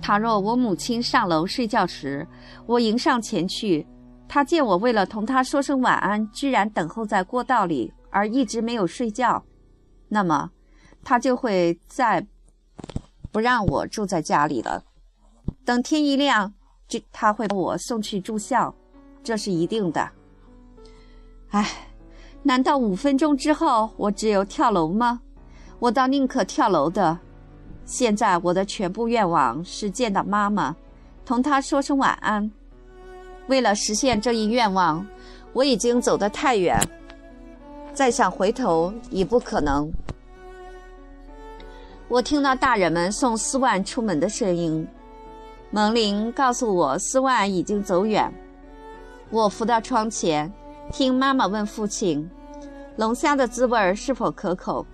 [0.01, 2.27] 倘若我母亲上楼睡觉时，
[2.65, 3.85] 我迎上前去，
[4.27, 9.43] 她见我为了同她说声晚安，居然等候在过道里，而一直没有睡觉。
[10.13, 10.51] 那么，
[11.05, 12.27] 他就会再
[13.31, 14.83] 不让我住在家里了。
[15.63, 16.53] 等天一亮，
[16.85, 18.75] 就他会把我送去住校，
[19.23, 20.09] 这是一定的。
[21.51, 21.65] 唉，
[22.43, 25.21] 难道五分钟之后我只有跳楼吗？
[25.79, 27.17] 我倒宁可跳楼的。
[27.85, 30.75] 现在我的全部愿望是见到妈妈，
[31.25, 32.51] 同她说声晚安。
[33.47, 35.05] 为了实现这一愿望，
[35.53, 36.77] 我已经走得太远。
[37.93, 39.91] 再想回头已不可能。
[42.07, 44.87] 我听到大人们送斯万出门的声音，
[45.69, 48.31] 门铃告诉我斯万已经走远。
[49.29, 50.51] 我扶到窗前，
[50.91, 52.29] 听妈妈问父亲
[52.97, 54.85] ：“龙虾的滋味是否可口？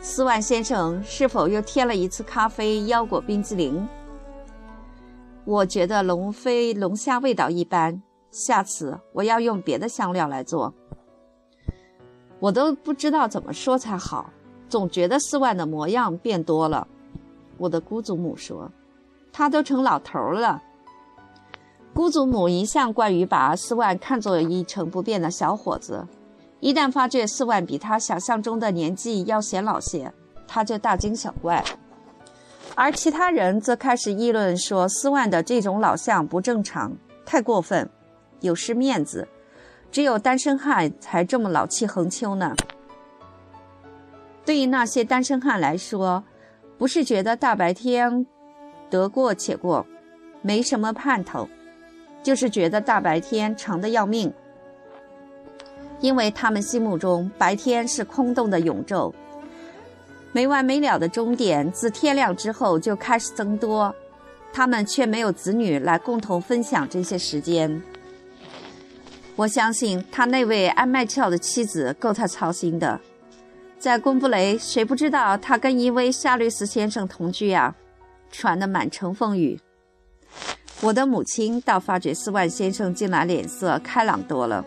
[0.00, 3.86] 斯万先生是否又添了一次咖啡腰果冰激凌？”
[5.44, 10.74] 我觉得龙飞龙虾味道一般，下次我要用别的香料来做。
[12.40, 14.30] 我都不知道怎么说才好，
[14.68, 16.88] 总觉得四万的模样变多了。
[17.58, 18.70] 我的姑祖母说
[19.30, 20.62] ：“他都成老头了。”
[21.92, 26.06] 姑祖母一向惯于把四万看作一成不变的小伙子，
[26.60, 30.10] 一旦发觉四万比他想象中的年纪要显老些，
[30.48, 31.62] 他就大惊小怪。
[32.74, 37.90] 而其他人则开始议论说：“四万的这种老相不正常，太过分，
[38.40, 39.28] 有失面子。”
[39.90, 42.54] 只有单身汉才这么老气横秋呢。
[44.44, 46.24] 对于那些单身汉来说，
[46.78, 48.26] 不是觉得大白天
[48.88, 49.86] 得过且过，
[50.42, 51.48] 没什么盼头，
[52.22, 54.32] 就是觉得大白天长得要命。
[56.00, 59.12] 因为他们心目中白天是空洞的永昼，
[60.32, 63.94] 没完没了的终点自天亮之后就开始增多，
[64.52, 67.82] 他们却没有子女来共同分享这些时间。
[69.40, 73.00] 我相信他那位爱麦俏的妻子够他操心的，
[73.78, 77.74] 在贡布雷，谁不知道他跟一位夏律斯先生同居啊？
[78.30, 79.58] 传得满城风雨。
[80.82, 84.62] 我的母亲倒发觉斯万先生近来脸色开朗多了，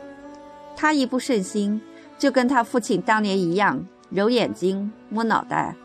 [0.75, 1.79] 他一不顺心，
[2.17, 5.75] 就跟他父亲当年一样揉眼睛、摸脑袋。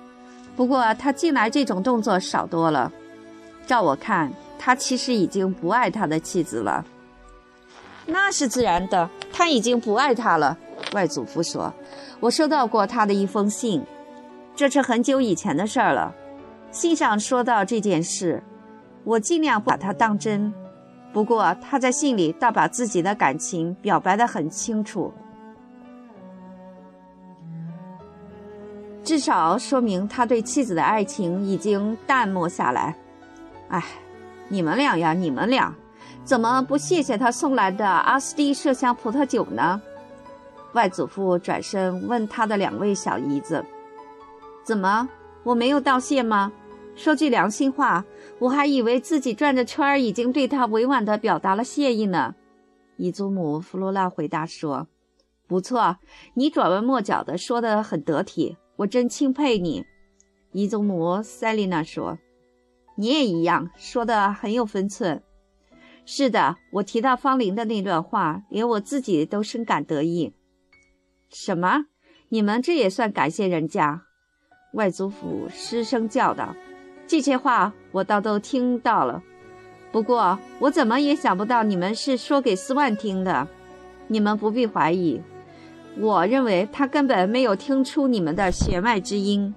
[0.57, 2.91] 不过他近来这种动作少多了。
[3.67, 6.83] 照我看，他其实已经不爱他的妻子了。
[8.11, 10.57] 那是自然的，他已经不爱她了。
[10.95, 11.73] 外祖父说
[12.21, 13.85] ：“我收到过他的一封信，
[14.57, 16.15] 这是很久以前的事儿了。
[16.71, 18.43] 信上说到这件事，
[19.05, 20.53] 我尽量把它当真。
[21.13, 25.13] 不过他在信里倒把自己的感情表白得很清楚，
[29.05, 32.97] 至少说明他对妻子的爱情已经淡漠下来。
[33.69, 33.83] 哎，
[34.49, 35.75] 你们俩呀，你们俩，
[36.29, 39.81] 怎么不谢谢他送来的阿斯蒂麝香葡萄酒呢？”
[40.75, 43.65] 外祖父转身问他的两位小姨子
[44.63, 45.09] ：“怎么，
[45.43, 46.53] 我没有道谢吗？
[46.95, 48.05] 说句良心话，
[48.41, 52.35] 我还以为自己转着圈儿已经对他委婉地表达了谢意呢。”
[52.99, 54.87] 姨祖母弗罗拉回答说
[55.49, 55.97] ：“不错，
[56.35, 59.87] 你转弯抹角的说得很得体，我真钦佩你。”
[60.53, 62.19] 姨祖母塞丽娜说
[62.97, 65.23] ：“你也一样，说得很有分寸。”
[66.11, 70.33] 是的，我提到方玲的那段话，连我自己都深感得意。
[71.29, 71.85] 什么？
[72.31, 74.05] 你们这也算感谢人家？
[74.73, 76.57] 外祖父失声叫道
[77.07, 79.23] ：“这些话我倒都听到了，
[79.93, 83.47] 不过我怎么也想不到你们是说给斯万听的。
[84.07, 85.21] 你们不必怀疑，
[85.99, 89.55] 我认为他根本没有听出你们的血脉之音。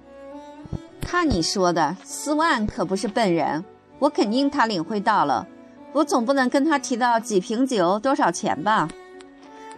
[1.00, 3.64] 看你说的，斯万可不是笨人，
[3.98, 5.48] 我肯定他领会到了。
[5.92, 8.88] 我总不能跟他提到几瓶酒多少钱吧？”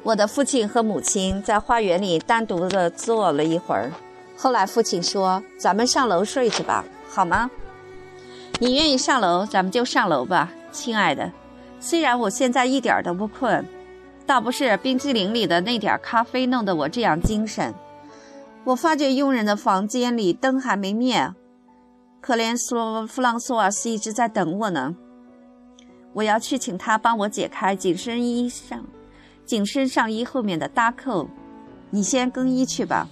[0.05, 3.91] 我的父亲和母亲在花园里单独的坐了一会儿，
[4.37, 7.51] 后来父亲说：“咱们上楼睡去吧，好吗？”
[8.61, 11.33] 你愿意上楼，咱们就上楼吧，亲爱的。
[11.81, 13.67] 虽然我现在一点都不困，
[14.27, 17.75] 倒不是冰激凌里的那点咖啡弄得我这样精神。
[18.65, 21.33] 我发觉佣人的房间里灯还没灭，
[22.21, 24.95] 可怜索弗朗索瓦斯一直在等我呢。
[26.15, 28.83] 我要去请他帮我解开紧身衣上。
[29.45, 31.29] 紧身上衣后面的搭扣，
[31.91, 33.07] 你先更衣去吧。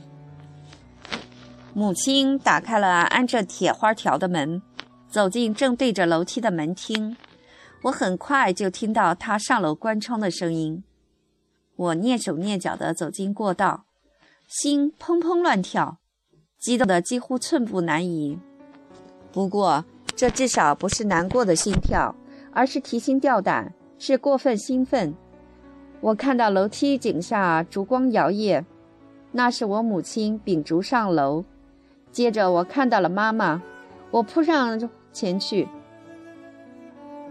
[1.74, 4.62] 母亲打开了安着铁花条的门，
[5.08, 7.14] 走进正对着楼梯的门厅。
[7.82, 10.82] 我很快就听到她上楼关窗的声音。
[11.76, 13.84] 我蹑手蹑脚地走进过道，
[14.46, 15.98] 心砰砰乱跳，
[16.58, 18.38] 激动得几乎寸步难移。
[19.32, 19.84] 不过，
[20.14, 22.14] 这至少不是难过的心跳，
[22.52, 25.14] 而是提心吊胆，是过分兴奋。
[26.00, 28.64] 我看到楼梯井下烛光摇曳，
[29.30, 31.44] 那是我母亲秉烛上楼。
[32.10, 33.62] 接着我看到了妈妈，
[34.10, 35.66] 我扑上前去。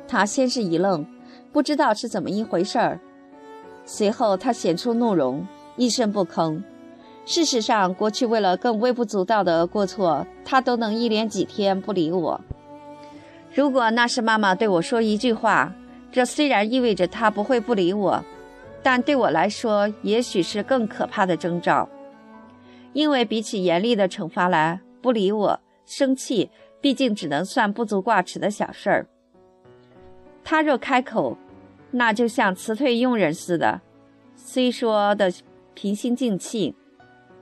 [0.07, 1.05] 她先是一愣，
[1.51, 2.99] 不知道是怎么一回事儿，
[3.85, 5.45] 随后她显出怒容，
[5.77, 6.61] 一声不吭。
[7.25, 12.41] 事实上，过去为了更微不足道的过错，她都能一连几天不理我。
[13.53, 15.73] 如果那是妈妈对我说一句话，
[16.11, 18.23] 这虽然意味着她不会不理我。
[18.83, 21.87] 但对我来说，也许是更可怕的征兆，
[22.93, 26.49] 因为比起严厉的惩罚来，不理我、生气，
[26.81, 29.05] 毕竟只能算不足挂齿的小事儿。
[30.43, 31.37] 他若开口，
[31.91, 33.81] 那就像辞退佣人似的，
[34.35, 35.31] 虽说的
[35.75, 36.73] 平心静气，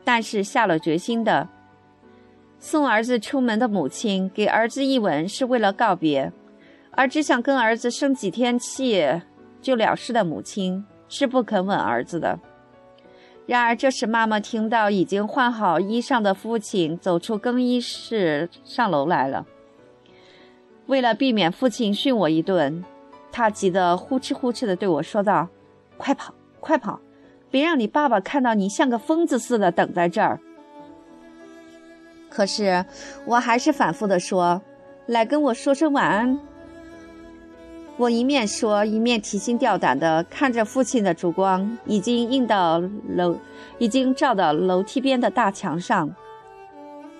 [0.03, 1.47] 但是下了决心的。
[2.59, 6.31] 送儿子出门的母亲给儿子一吻是为了告别，
[6.91, 9.21] 而只想跟儿子生几天气
[9.61, 10.85] 就了事的母亲。
[11.11, 12.39] 是不肯吻儿子的。
[13.47, 19.47] 然而，这时妈妈听到已经换好衣裳的父亲走出更衣室上楼来了。
[20.85, 22.85] 为了避免父亲训我一顿，
[23.31, 25.47] 他急得呼哧呼哧地对我说道
[25.97, 26.99] ：“快跑，快跑，
[27.49, 30.39] 别让你爸爸看到你像个疯子似的等在这儿。”
[32.29, 32.85] 可是，
[33.25, 34.61] 我还是反复的说
[35.07, 36.39] ：“来跟我说声晚安。”
[37.97, 43.35] 我一面说，一面提心吊胆的看着父亲的烛光已经映到楼，
[43.77, 46.09] 已经照到楼梯边的大墙上。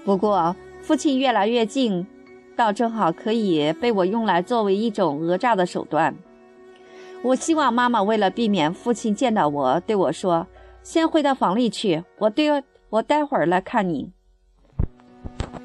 [0.05, 2.07] 不过，父亲越来越近，
[2.55, 6.16] 倒正好可以被我用来作为一种讹诈的手段。
[7.22, 10.47] 我希望妈妈为了避免父亲见到我，对我说
[10.82, 14.14] ：“先回到房里去，我对我待会儿来看你。”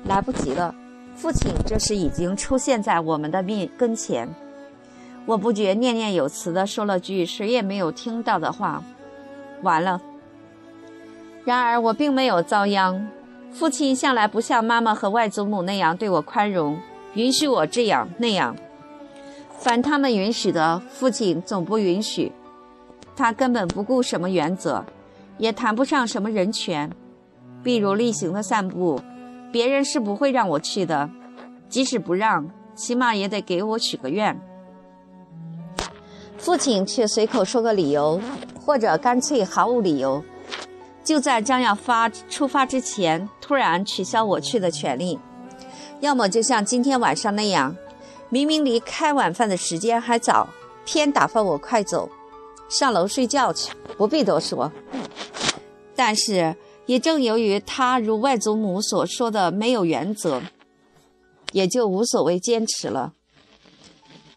[0.04, 0.74] 来不及了，
[1.14, 4.28] 父亲这时已经出现在我们的面跟前。
[5.26, 8.82] 我不觉念念有词地说了句谁也没有听到的话，
[9.62, 10.00] 完了。
[11.44, 13.08] 然而我并没有遭殃，
[13.52, 16.78] 父亲向来不像妈妈和外祖母那样对我宽容，
[17.14, 18.54] 允许我这样那样。
[19.58, 22.32] 凡他们允许的，父亲总不允许。
[23.16, 24.84] 他根本不顾什么原则，
[25.38, 26.90] 也谈不上什么人权。
[27.62, 29.00] 比如例行的散步，
[29.54, 31.08] 别人是不会让我去的，
[31.68, 32.50] 即使不让。
[32.74, 34.36] 起码也得给我许个愿。
[36.36, 38.20] 父亲却随口说个理由，
[38.60, 40.20] 或者干脆毫无理由，
[41.04, 45.20] 就在将要发出发之前，突然取消我去的权利。
[46.00, 47.76] 要么就像今天晚上那样，
[48.30, 50.48] 明明离开晚饭的时间还早，
[50.84, 52.10] 偏打发我快走，
[52.68, 53.72] 上楼睡觉去。
[53.96, 54.72] 不必多说。
[55.94, 56.56] 但是
[56.86, 60.42] 也正由于他如外祖母所说的没有原则，
[61.52, 63.14] 也就无所谓坚持了。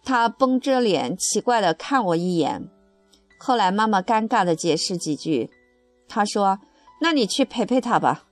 [0.03, 2.69] 他绷着脸，奇怪地看我一眼。
[3.37, 5.49] 后来妈妈尴尬地解释几句。
[6.07, 6.59] 他说
[7.01, 8.23] ：“那你去陪陪他吧。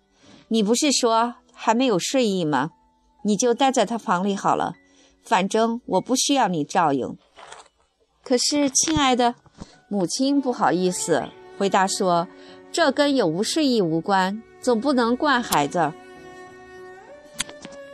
[0.47, 2.71] 你不是说还没有睡意吗？
[3.25, 4.75] 你就待在他房里好了。
[5.21, 7.17] 反正我不需要你照应。”
[8.23, 9.35] 可是，亲爱的
[9.89, 12.27] 母亲不好意思回答说
[12.75, 15.93] ：“这跟有无睡意无关，总不能惯孩子。”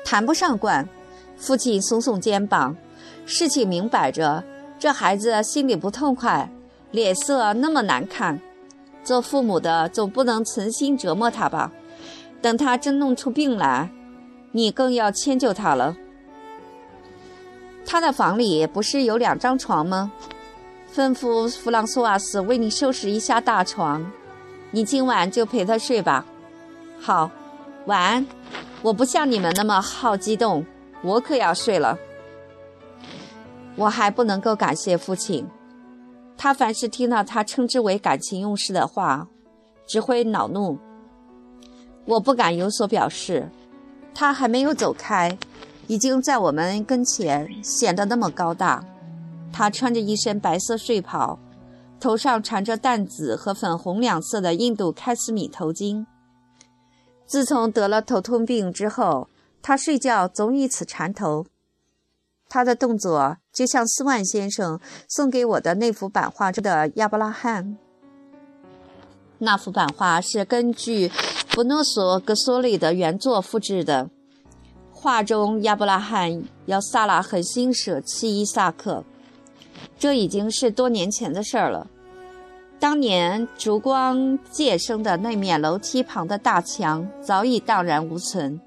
[0.03, 0.89] 谈不上惯。
[1.37, 2.75] 父亲耸耸肩膀。
[3.27, 4.43] 事情明摆着，
[4.79, 6.51] 这孩子心里不痛快，
[6.89, 8.41] 脸色那么难看，
[9.03, 11.71] 做父母的总不能存心折磨他吧？
[12.41, 13.87] 等他真弄出病来，
[14.51, 15.95] 你更要迁就他了。
[17.85, 20.11] 他的房里不是有两张床吗？
[20.91, 24.11] 吩咐弗朗索瓦斯为你收拾一下大床，
[24.71, 26.25] 你今晚就陪他睡吧。
[26.99, 27.29] 好，
[27.85, 28.25] 晚安。
[28.81, 30.65] 我不像你们那么好激动，
[31.03, 31.97] 我可要睡了。
[33.75, 35.47] 我还不能够感谢父亲，
[36.35, 39.27] 他凡是听到他称之为感情用事的话，
[39.85, 40.79] 只会恼怒。
[42.05, 43.49] 我不敢有所表示。
[44.13, 45.37] 他还没有走开，
[45.87, 48.83] 已经在我们跟前显得那么高大。
[49.53, 51.39] 他穿着一身白色睡袍，
[52.01, 56.05] 头上缠着淡紫和粉红两色的印度开司米头巾。
[57.25, 59.29] 自从得了头痛病之后，
[59.61, 61.45] 他睡觉总以此缠头。
[62.49, 67.77] 他的动作就像斯万先生送给我的那幅版画中的亚伯拉罕。
[69.37, 71.09] 那幅版画是根据
[71.51, 74.09] 布诺索·格索里的原作复制的。
[74.91, 79.03] 画中亚伯拉罕要萨拉狠心舍弃伊萨克，
[80.01, 81.85] 这已经是多年前的事儿了。
[82.79, 88.59] 当年烛光借生的那面楼梯旁的大墙早已荡然无存。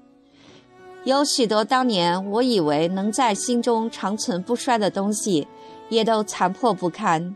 [1.03, 5.45] 有许多当年我以为能在心中长存不衰的东西，
[5.89, 7.35] 也都残破不堪。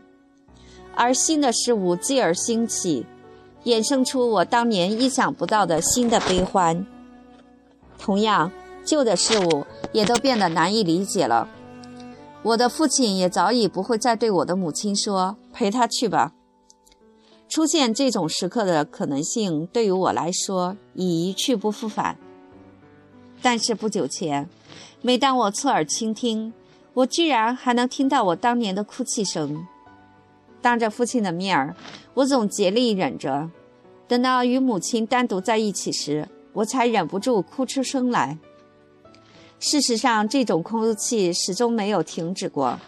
[0.94, 3.04] 而新的事物继而兴起，
[3.64, 6.86] 衍生出我当年意想不到的新的悲欢。
[7.98, 8.50] 同样，
[8.82, 11.46] 旧的事物也都变得难以理解了。
[12.42, 16.32] 我的父亲也早已不会再对我的母亲说：“陪他去吧。”
[17.50, 22.16] 出现这种时刻的可能性，对于我来说已一去不复返。
[23.42, 24.48] 但是不久前，
[25.02, 26.52] 每当我侧耳倾听，
[26.94, 29.66] 我居然还能听到我当年的哭泣声。
[30.62, 31.74] 当着父亲的面儿，
[32.14, 33.50] 我总竭力忍着，
[34.06, 38.38] 等到与母亲单独在一起时，我才忍不住哭出声来。
[39.60, 42.80] 事实上，这种空气始终没有停止过，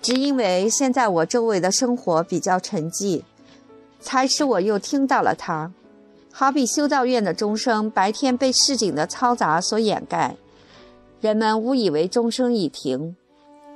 [0.00, 3.22] 只因为现在我周围的生活比较沉寂，
[4.00, 5.72] 才使我又听到了它。
[6.30, 10.36] 好比修道院的钟声，白天被市井的嘈杂所掩盖，
[11.20, 13.16] 人们误以为钟声已停，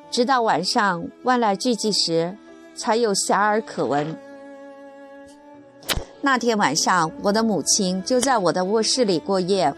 [0.09, 2.37] 直到晚上万籁俱寂时，
[2.77, 4.17] 才有遐迩可闻。
[6.21, 9.75] 那天晚上，我的母亲就在我的卧室里过夜。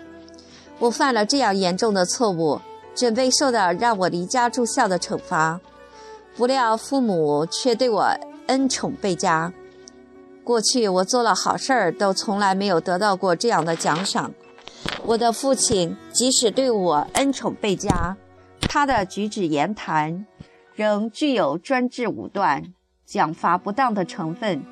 [0.78, 2.60] 我犯了这样严重的错误，
[2.94, 5.60] 准备受到让我离家住校的惩罚，
[6.36, 8.06] 不料父母却对我
[8.48, 9.52] 恩宠倍加。
[10.42, 14.32] 过去我做了好事儿，都从来没有得到过这样的奖赏。
[15.06, 18.16] 我的父亲即使对我恩宠倍加，
[18.60, 20.26] 他的举止言谈
[20.74, 22.62] 仍具有专制武断、
[23.06, 24.62] 奖罚不当的成分，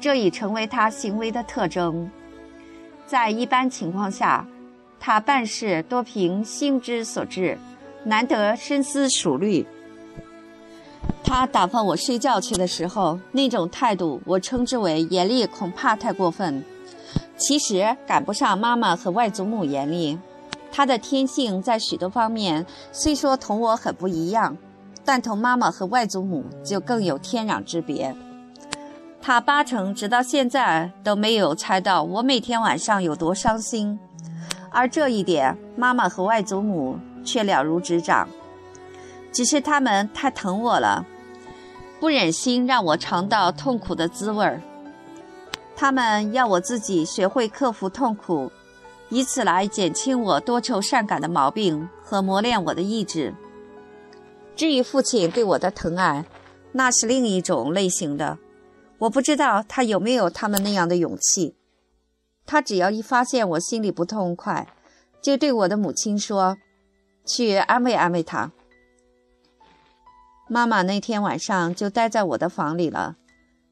[0.00, 2.10] 这已成为他行为的特征。
[3.06, 4.46] 在一般情况下，
[5.04, 7.58] 他办事多凭心之所至，
[8.04, 9.66] 难得深思熟虑。
[11.24, 16.64] 他打发我睡觉去的时候，那种态度，我称之为严厉，恐怕太过分。
[17.36, 20.16] 其实赶不上妈妈和外祖母严厉。
[20.70, 24.56] 他的天性在许多方面虽说同我很不一样，
[25.04, 28.14] 但同妈妈和外祖母就更有天壤之别。
[29.20, 33.98] 他八成直到现在都没有猜到我每天晚上有多伤心，
[34.72, 38.28] 而这一点，妈妈和外祖母却了如指掌。
[39.30, 41.06] 只是他们太疼我了。
[42.00, 44.60] 不忍心让我尝到痛苦的滋味儿，
[45.76, 48.50] 他们要我自己学会克服痛苦，
[49.08, 53.32] 以此来减轻我多愁善感的毛病和磨练我的意志。
[54.56, 56.24] 至于父亲对我的疼爱，
[56.72, 58.36] 那是另一种类型的。
[58.98, 61.54] 我不知道他有没有他们那样的勇气。
[62.44, 64.66] 他只要一发现我心里不痛快，
[65.22, 66.58] 就对我的母亲说
[67.24, 68.50] ：“去安慰安慰他。”
[70.48, 73.16] 妈妈那天晚上就待在我的房里了。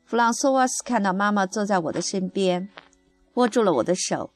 [0.05, 2.69] 弗朗索瓦斯看到妈妈坐在我的身边，
[3.35, 4.31] 握住了我的手，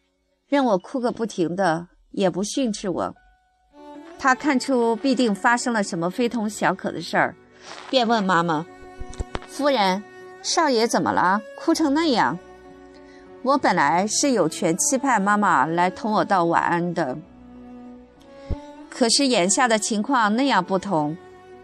[0.47, 3.15] 任我哭个不停的，也不训斥我。
[4.19, 7.35] 他看出必定发生了什么非同小可的事儿，
[7.91, 8.67] 便问妈妈
[9.49, 10.03] ：“夫人，
[10.43, 11.41] 少爷怎么了？
[11.59, 12.39] 哭成那样？”
[13.45, 17.19] 我本来是有权期盼妈妈来同我道晚安的，
[18.89, 21.15] 可是眼下的情况那样不同。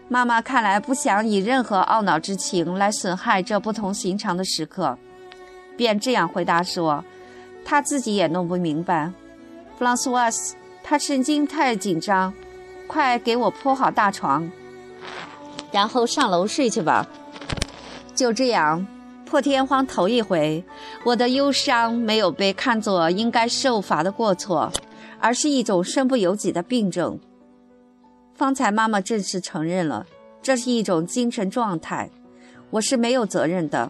[0.07, 4.95] 妈妈看来不想以任何懊恼之情来损害这不同寻常的时刻，
[5.75, 7.03] 便这样回答说
[7.65, 9.11] ：“她自己也弄不明白。”
[9.75, 12.31] 弗朗索瓦斯，他神经太紧张，
[12.85, 14.47] 快给我铺好大床，
[15.71, 17.07] 然后上楼睡去吧。
[18.13, 18.85] 就这样。
[19.31, 20.61] 破天荒头一回，
[21.05, 24.69] 我的忧伤没有被看作应该受罚的过错，
[25.21, 27.17] 而是一种身不由己的病症。
[28.33, 30.05] 方才妈妈正式承认了，
[30.41, 32.09] 这是一种精神状态，
[32.71, 33.89] 我是没有责任的。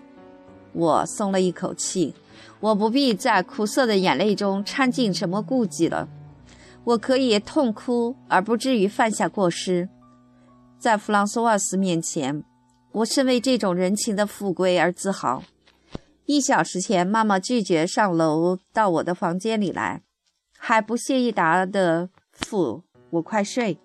[0.73, 2.13] 我松了一口气，
[2.59, 6.07] 我不必在苦涩的眼泪中掺进什么顾忌了，
[6.83, 9.89] 我可以痛哭而不至于犯下过失。
[10.77, 12.43] 在弗朗索瓦斯面前。
[12.93, 15.43] 我是为这种人情的富贵而自豪。
[16.25, 20.01] 一小时前，妈妈拒绝上楼到我的房间里来，
[20.57, 23.77] 还不屑一答的付我快睡。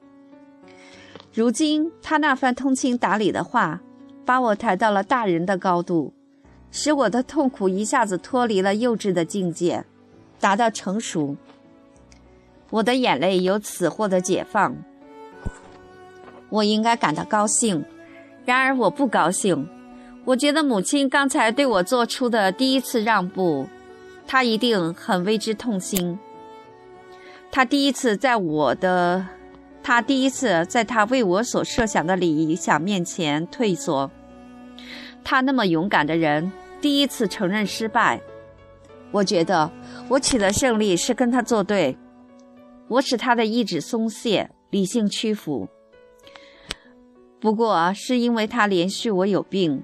[1.32, 3.80] 如今，她那番通情达理的话，
[4.24, 6.12] 把我抬到了大人的高度，
[6.72, 9.84] 使我的痛苦一下子脱离了幼稚的境界，
[10.40, 11.36] 达到成熟。
[12.70, 14.76] 我的眼泪由此获得解放，
[16.48, 17.84] 我应该感到高兴。
[18.46, 19.68] 然而我不高兴，
[20.24, 23.66] 我觉得母亲刚才对我做出的第一次让步，
[24.26, 26.18] 她一定很为之痛心。
[27.50, 29.26] 她第一次在我的，
[29.82, 34.08] 她第一次在她为我所设想的理想面前退缩。
[35.24, 38.20] 她那么勇敢的人，第一次承认失败。
[39.10, 39.68] 我觉得
[40.08, 41.98] 我取得胜利是跟她作对，
[42.86, 45.66] 我使她的意志松懈，理性屈服。
[47.38, 49.82] 不过是因为他连续我有病，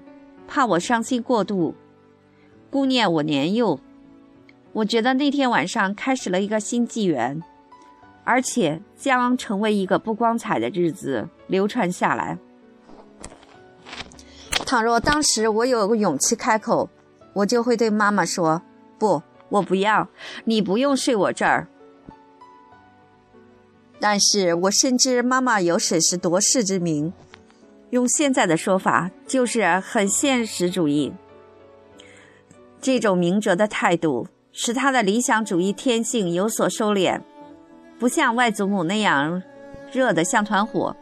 [0.48, 1.74] 怕我伤心过度，
[2.70, 3.78] 顾念我年幼。
[4.72, 7.42] 我觉得那天晚上开始了一个新纪元，
[8.24, 12.38] 而且将成为一个不光彩的日子流传下来。
[14.64, 16.88] 倘若当时我有个勇气开口，
[17.34, 18.62] 我就会对妈妈说
[18.98, 20.09] ：“不，我不要，
[20.46, 21.68] 你不用睡我这儿。”
[24.00, 27.12] 但是我深知妈妈有审时度势之明。
[27.93, 31.12] 用现在的说法，就是很现实主义。
[32.80, 37.20] 这种明哲的态度，使他的理想主义天性有所收敛，
[37.99, 39.43] 不像外祖母那样
[39.93, 40.97] 热得像团火。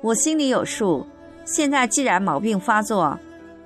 [0.00, 1.06] 我心里有数。
[1.44, 3.16] 现在既然毛病发作，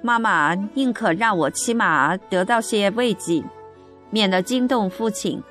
[0.03, 3.43] 妈妈宁可让我起码得到些慰藉，
[4.11, 5.43] 免得惊动父亲。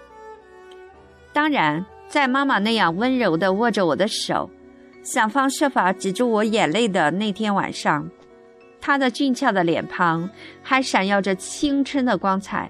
[1.33, 4.47] 当然，在妈妈那样温柔地握着我的手。
[5.07, 8.09] 想方设法止住我眼泪的那天晚上，
[8.81, 10.29] 他的俊俏的脸庞
[10.61, 12.69] 还闪耀着青春的光彩。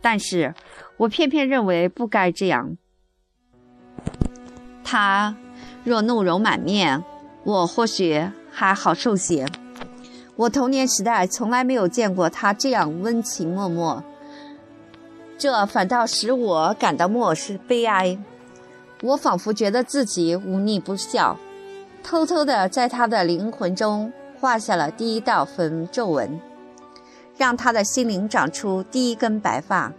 [0.00, 0.54] 但是
[0.96, 2.78] 我偏偏认为不该这样。
[4.82, 5.36] 他
[5.84, 7.04] 若怒容满面，
[7.44, 9.46] 我或许还好受些。
[10.36, 14.02] 我童年时代从来没有见过他这样温情脉脉，
[15.36, 18.18] 这反倒使我感到漠视悲哀。
[19.02, 21.36] 我仿佛觉得自己忤逆不孝，
[22.02, 26.40] 偷偷地在他的灵魂中画下了第一道粉皱纹，
[27.36, 29.92] 让他的心灵长出第一根白发。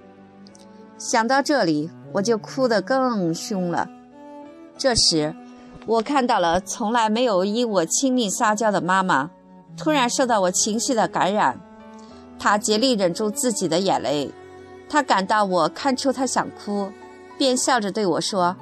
[0.97, 3.89] 想到这里，我就哭得更凶了。
[4.77, 5.35] 这时，
[5.85, 9.29] 我看到了从来没有因我亲密撒娇的妈妈，
[9.75, 11.59] 突然受到我情绪的感染。
[12.39, 14.31] 她竭力忍住自己的眼泪，
[14.87, 16.89] 她感到我看出她想哭，
[17.37, 18.55] 便笑着对我说。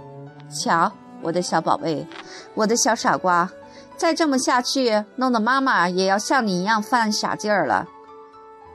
[0.52, 0.92] 瞧，
[1.22, 2.06] 我的小宝贝，
[2.54, 3.52] 我的小傻瓜，
[3.98, 7.88] 再这么下去，弄得妈妈也要像你一样犯傻劲儿了。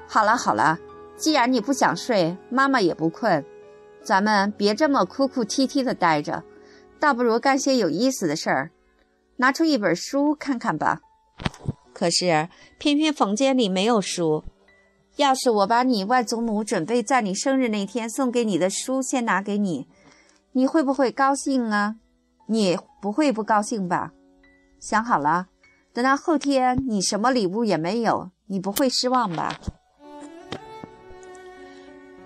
[0.09, 0.79] 好了好了，
[1.17, 3.45] 既然你不想睡，妈妈也不困，
[4.03, 6.43] 咱们别这么哭哭啼啼的待着，
[6.99, 8.71] 倒不如干些有意思的事儿，
[9.37, 11.01] 拿出一本书看看吧。
[11.93, 12.49] 可是
[12.79, 14.45] 偏偏房间里没有书。
[15.17, 19.89] 要是我把你外祖母准备在你生日那天送给你的书先拿给你。
[20.57, 21.97] 你会不会高兴啊？
[22.47, 24.13] 你不会不高兴吧？
[24.81, 25.49] 想好了，
[25.93, 29.61] 等到后天你什么礼物也没有，你不会失望吧？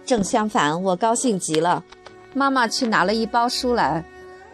[0.06, 1.82] 正相反，我高兴极了。
[2.32, 4.04] 妈妈去拿了一包书来，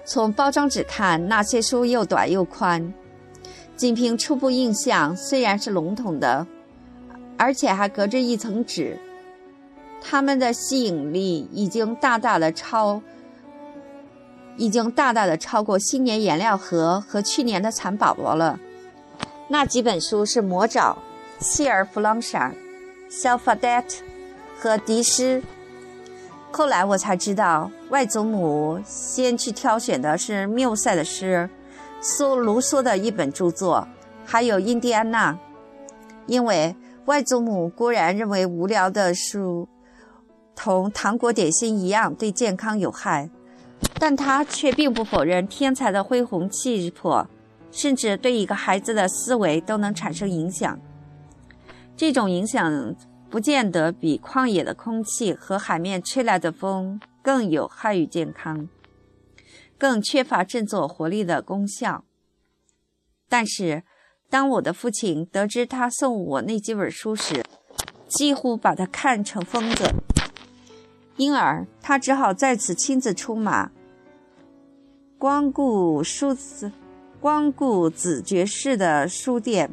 [0.06, 2.94] 从包装纸看，那些书又短又宽。
[3.76, 6.46] 仅凭初步印象，虽然是笼统的，
[7.36, 8.98] 而且还隔着一层纸，
[10.00, 13.02] 它们的吸引力已经大大的超，
[14.56, 18.58] 已经大大的超过新年颜料盒和去年的蚕宝宝了。
[19.48, 20.96] 那几本书是《魔爪》、
[21.44, 22.48] 《希尔弗朗莎》、
[23.08, 23.88] 《肖法戴特》
[24.58, 25.42] 和《迪诗》。
[26.50, 31.48] 后来我才知道，外祖母先去挑选的是缪塞的诗，
[32.00, 33.86] 苏卢梭的一本著作，
[34.24, 35.38] 还有印第安纳。
[36.26, 39.68] 因为外祖母固然认为无聊的书
[40.56, 43.30] 同糖果点心一样对健康有害，
[43.98, 47.26] 但他却并不否认天才的恢宏气魄，
[47.70, 50.78] 甚至对一个孩子的思维都能产生影响。
[51.96, 52.94] 这种影响。
[53.28, 58.68] 不见得比旷野的空气和海面吹来的风更有害于健康，
[59.76, 62.04] 更缺乏振作活力的功效。
[63.28, 63.82] 但是，
[64.30, 67.44] 当我的父亲得知他送我那几本书时，
[68.06, 69.90] 几乎把他看成疯子，
[71.16, 73.70] 因而他只好再次亲自出马，
[75.18, 76.70] 光顾书子，
[77.20, 79.70] 光顾子爵士的书店。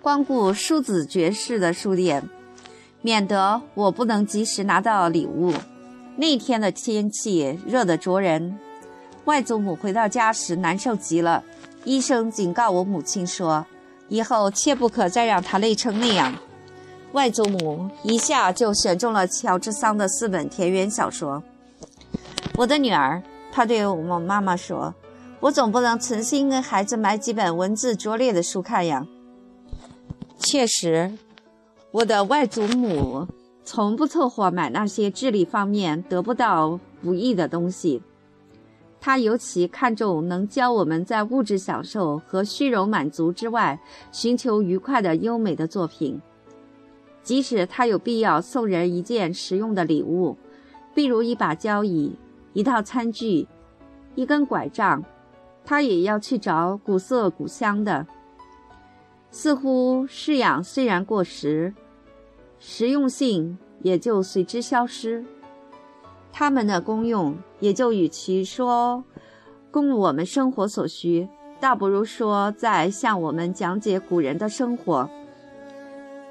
[0.00, 2.22] 光顾叔子爵士的书店，
[3.02, 5.52] 免得我不能及时拿到礼物。
[6.16, 8.56] 那天的天气热得灼人，
[9.24, 11.42] 外祖母回到家时难受极了。
[11.84, 13.66] 医生警告我母亲说，
[14.08, 16.32] 以后切不可再让她累成那样。
[17.16, 21.42] 外祖母一下就选中了乔治桑的四本田园小说。
[22.58, 24.94] 我的女儿，她对我们妈妈说
[25.40, 29.06] ：“我总不能存心给孩子买几本文字拙劣的书看呀。”
[30.36, 31.10] 确实，
[31.90, 33.26] 我的外祖母
[33.64, 38.02] 从不凑合买那些智力方面得不到补益的东西。
[39.00, 43.80] 她尤其看重能教我们在物质享受和虚荣满足之外
[44.12, 46.20] 寻求愉快的优美的作品。
[47.26, 50.36] 即使他有必要送人一件实用的礼物，
[50.94, 52.14] 比如一把交椅、
[52.52, 53.48] 一套餐具、
[54.14, 55.04] 一根拐杖，
[55.64, 58.06] 他也要去找古色古香的。
[59.32, 61.74] 似乎式样虽然过时，
[62.60, 65.24] 实用性也就随之消失。
[66.32, 69.02] 它们的功用也就与其说
[69.72, 75.10] 供我们生活所需，倒不如说在向我们讲解古人的生活。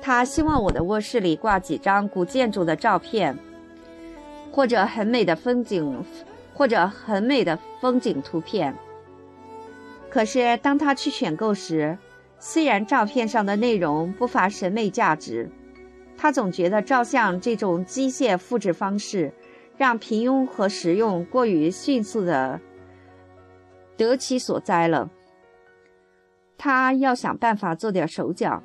[0.06, 3.36] 他希望我的卧室里挂几张古建筑的照片，
[4.52, 6.06] 或者很美的风景，
[6.54, 8.72] 或者很美的风景图片。
[10.08, 11.98] 可是当他去选购时，
[12.38, 15.50] 虽然照片上的内容不乏审美价值，
[16.16, 19.34] 他总觉得照相这种机械复制方式，
[19.76, 22.62] 让平庸和实用过于迅速的
[23.98, 25.10] 得其所哉了。
[26.60, 28.62] 他要想办法做点手脚，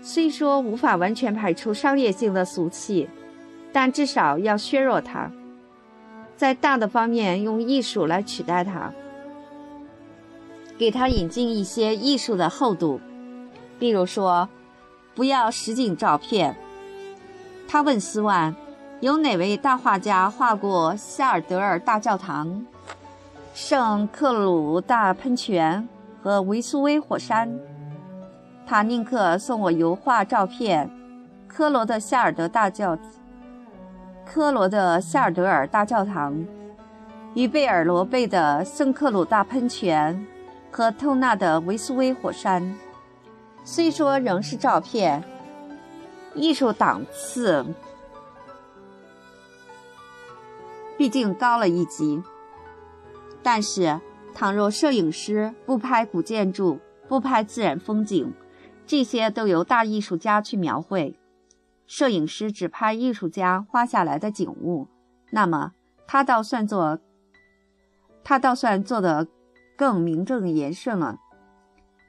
[0.00, 3.08] 虽说无法完全排除商业性的俗气，
[3.72, 5.30] 但至少要削弱它，
[6.36, 8.92] 在大的方面用艺术来取代它。
[10.78, 13.00] 给他引进一些艺术的厚度，
[13.80, 14.48] 比如说，
[15.14, 16.56] 不要实景照片。
[17.66, 18.54] 他问斯万，
[19.00, 22.64] 有哪位大画家画过夏尔德尔大教堂、
[23.52, 25.88] 圣克鲁大喷泉
[26.22, 27.58] 和维苏威火山？
[28.68, 30.90] 他宁可送我油画照片，
[31.46, 32.98] 科罗的夏尔德大教，
[34.26, 36.44] 科罗的夏尔德尔大教堂，
[37.32, 40.26] 与贝尔罗贝的圣克鲁大喷泉。
[40.70, 42.76] 和透纳的维苏威火山，
[43.64, 45.24] 虽说仍是照片，
[46.34, 47.64] 艺术档次
[50.98, 52.22] 毕竟高了一级。
[53.42, 53.98] 但是，
[54.34, 58.32] 倘若摄影师不拍古建筑，不拍自然风景，
[58.88, 61.14] 这些都由大艺术家去描绘；
[61.86, 64.88] 摄影师只拍艺术家画下来的景物，
[65.30, 65.74] 那么
[66.08, 66.98] 他倒算做，
[68.24, 69.28] 他倒算做得。
[69.76, 71.20] 更名正言顺了。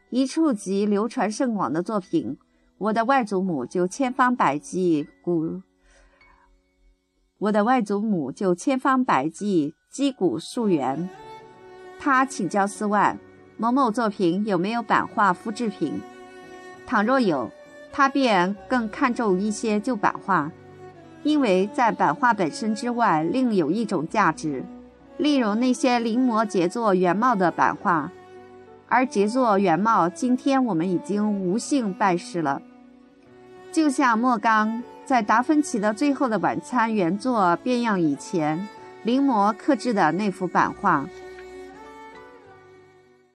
[0.09, 2.39] 一触及流传甚广的作品，
[2.79, 5.61] 我的外祖母就千方百计古，
[7.37, 11.07] 我的外祖母就千方百计击鼓溯源。
[11.99, 13.19] 他请教斯万
[13.55, 16.01] 某某作品有没有版画复制品，
[16.89, 17.51] 倘若有，
[17.91, 20.51] 他便更看重一些旧版画，
[21.21, 24.65] 因为在版画本身之外，另有一种价值。
[25.17, 28.11] 例如那些临摹杰作原貌的版画，
[28.87, 32.59] 而杰作原貌今天我们已经无幸拜师了。
[33.71, 38.67] 就像莫刚在达芬奇的《最后的晚餐》原作变样以前
[39.03, 41.05] 临摹刻制的那幅版画，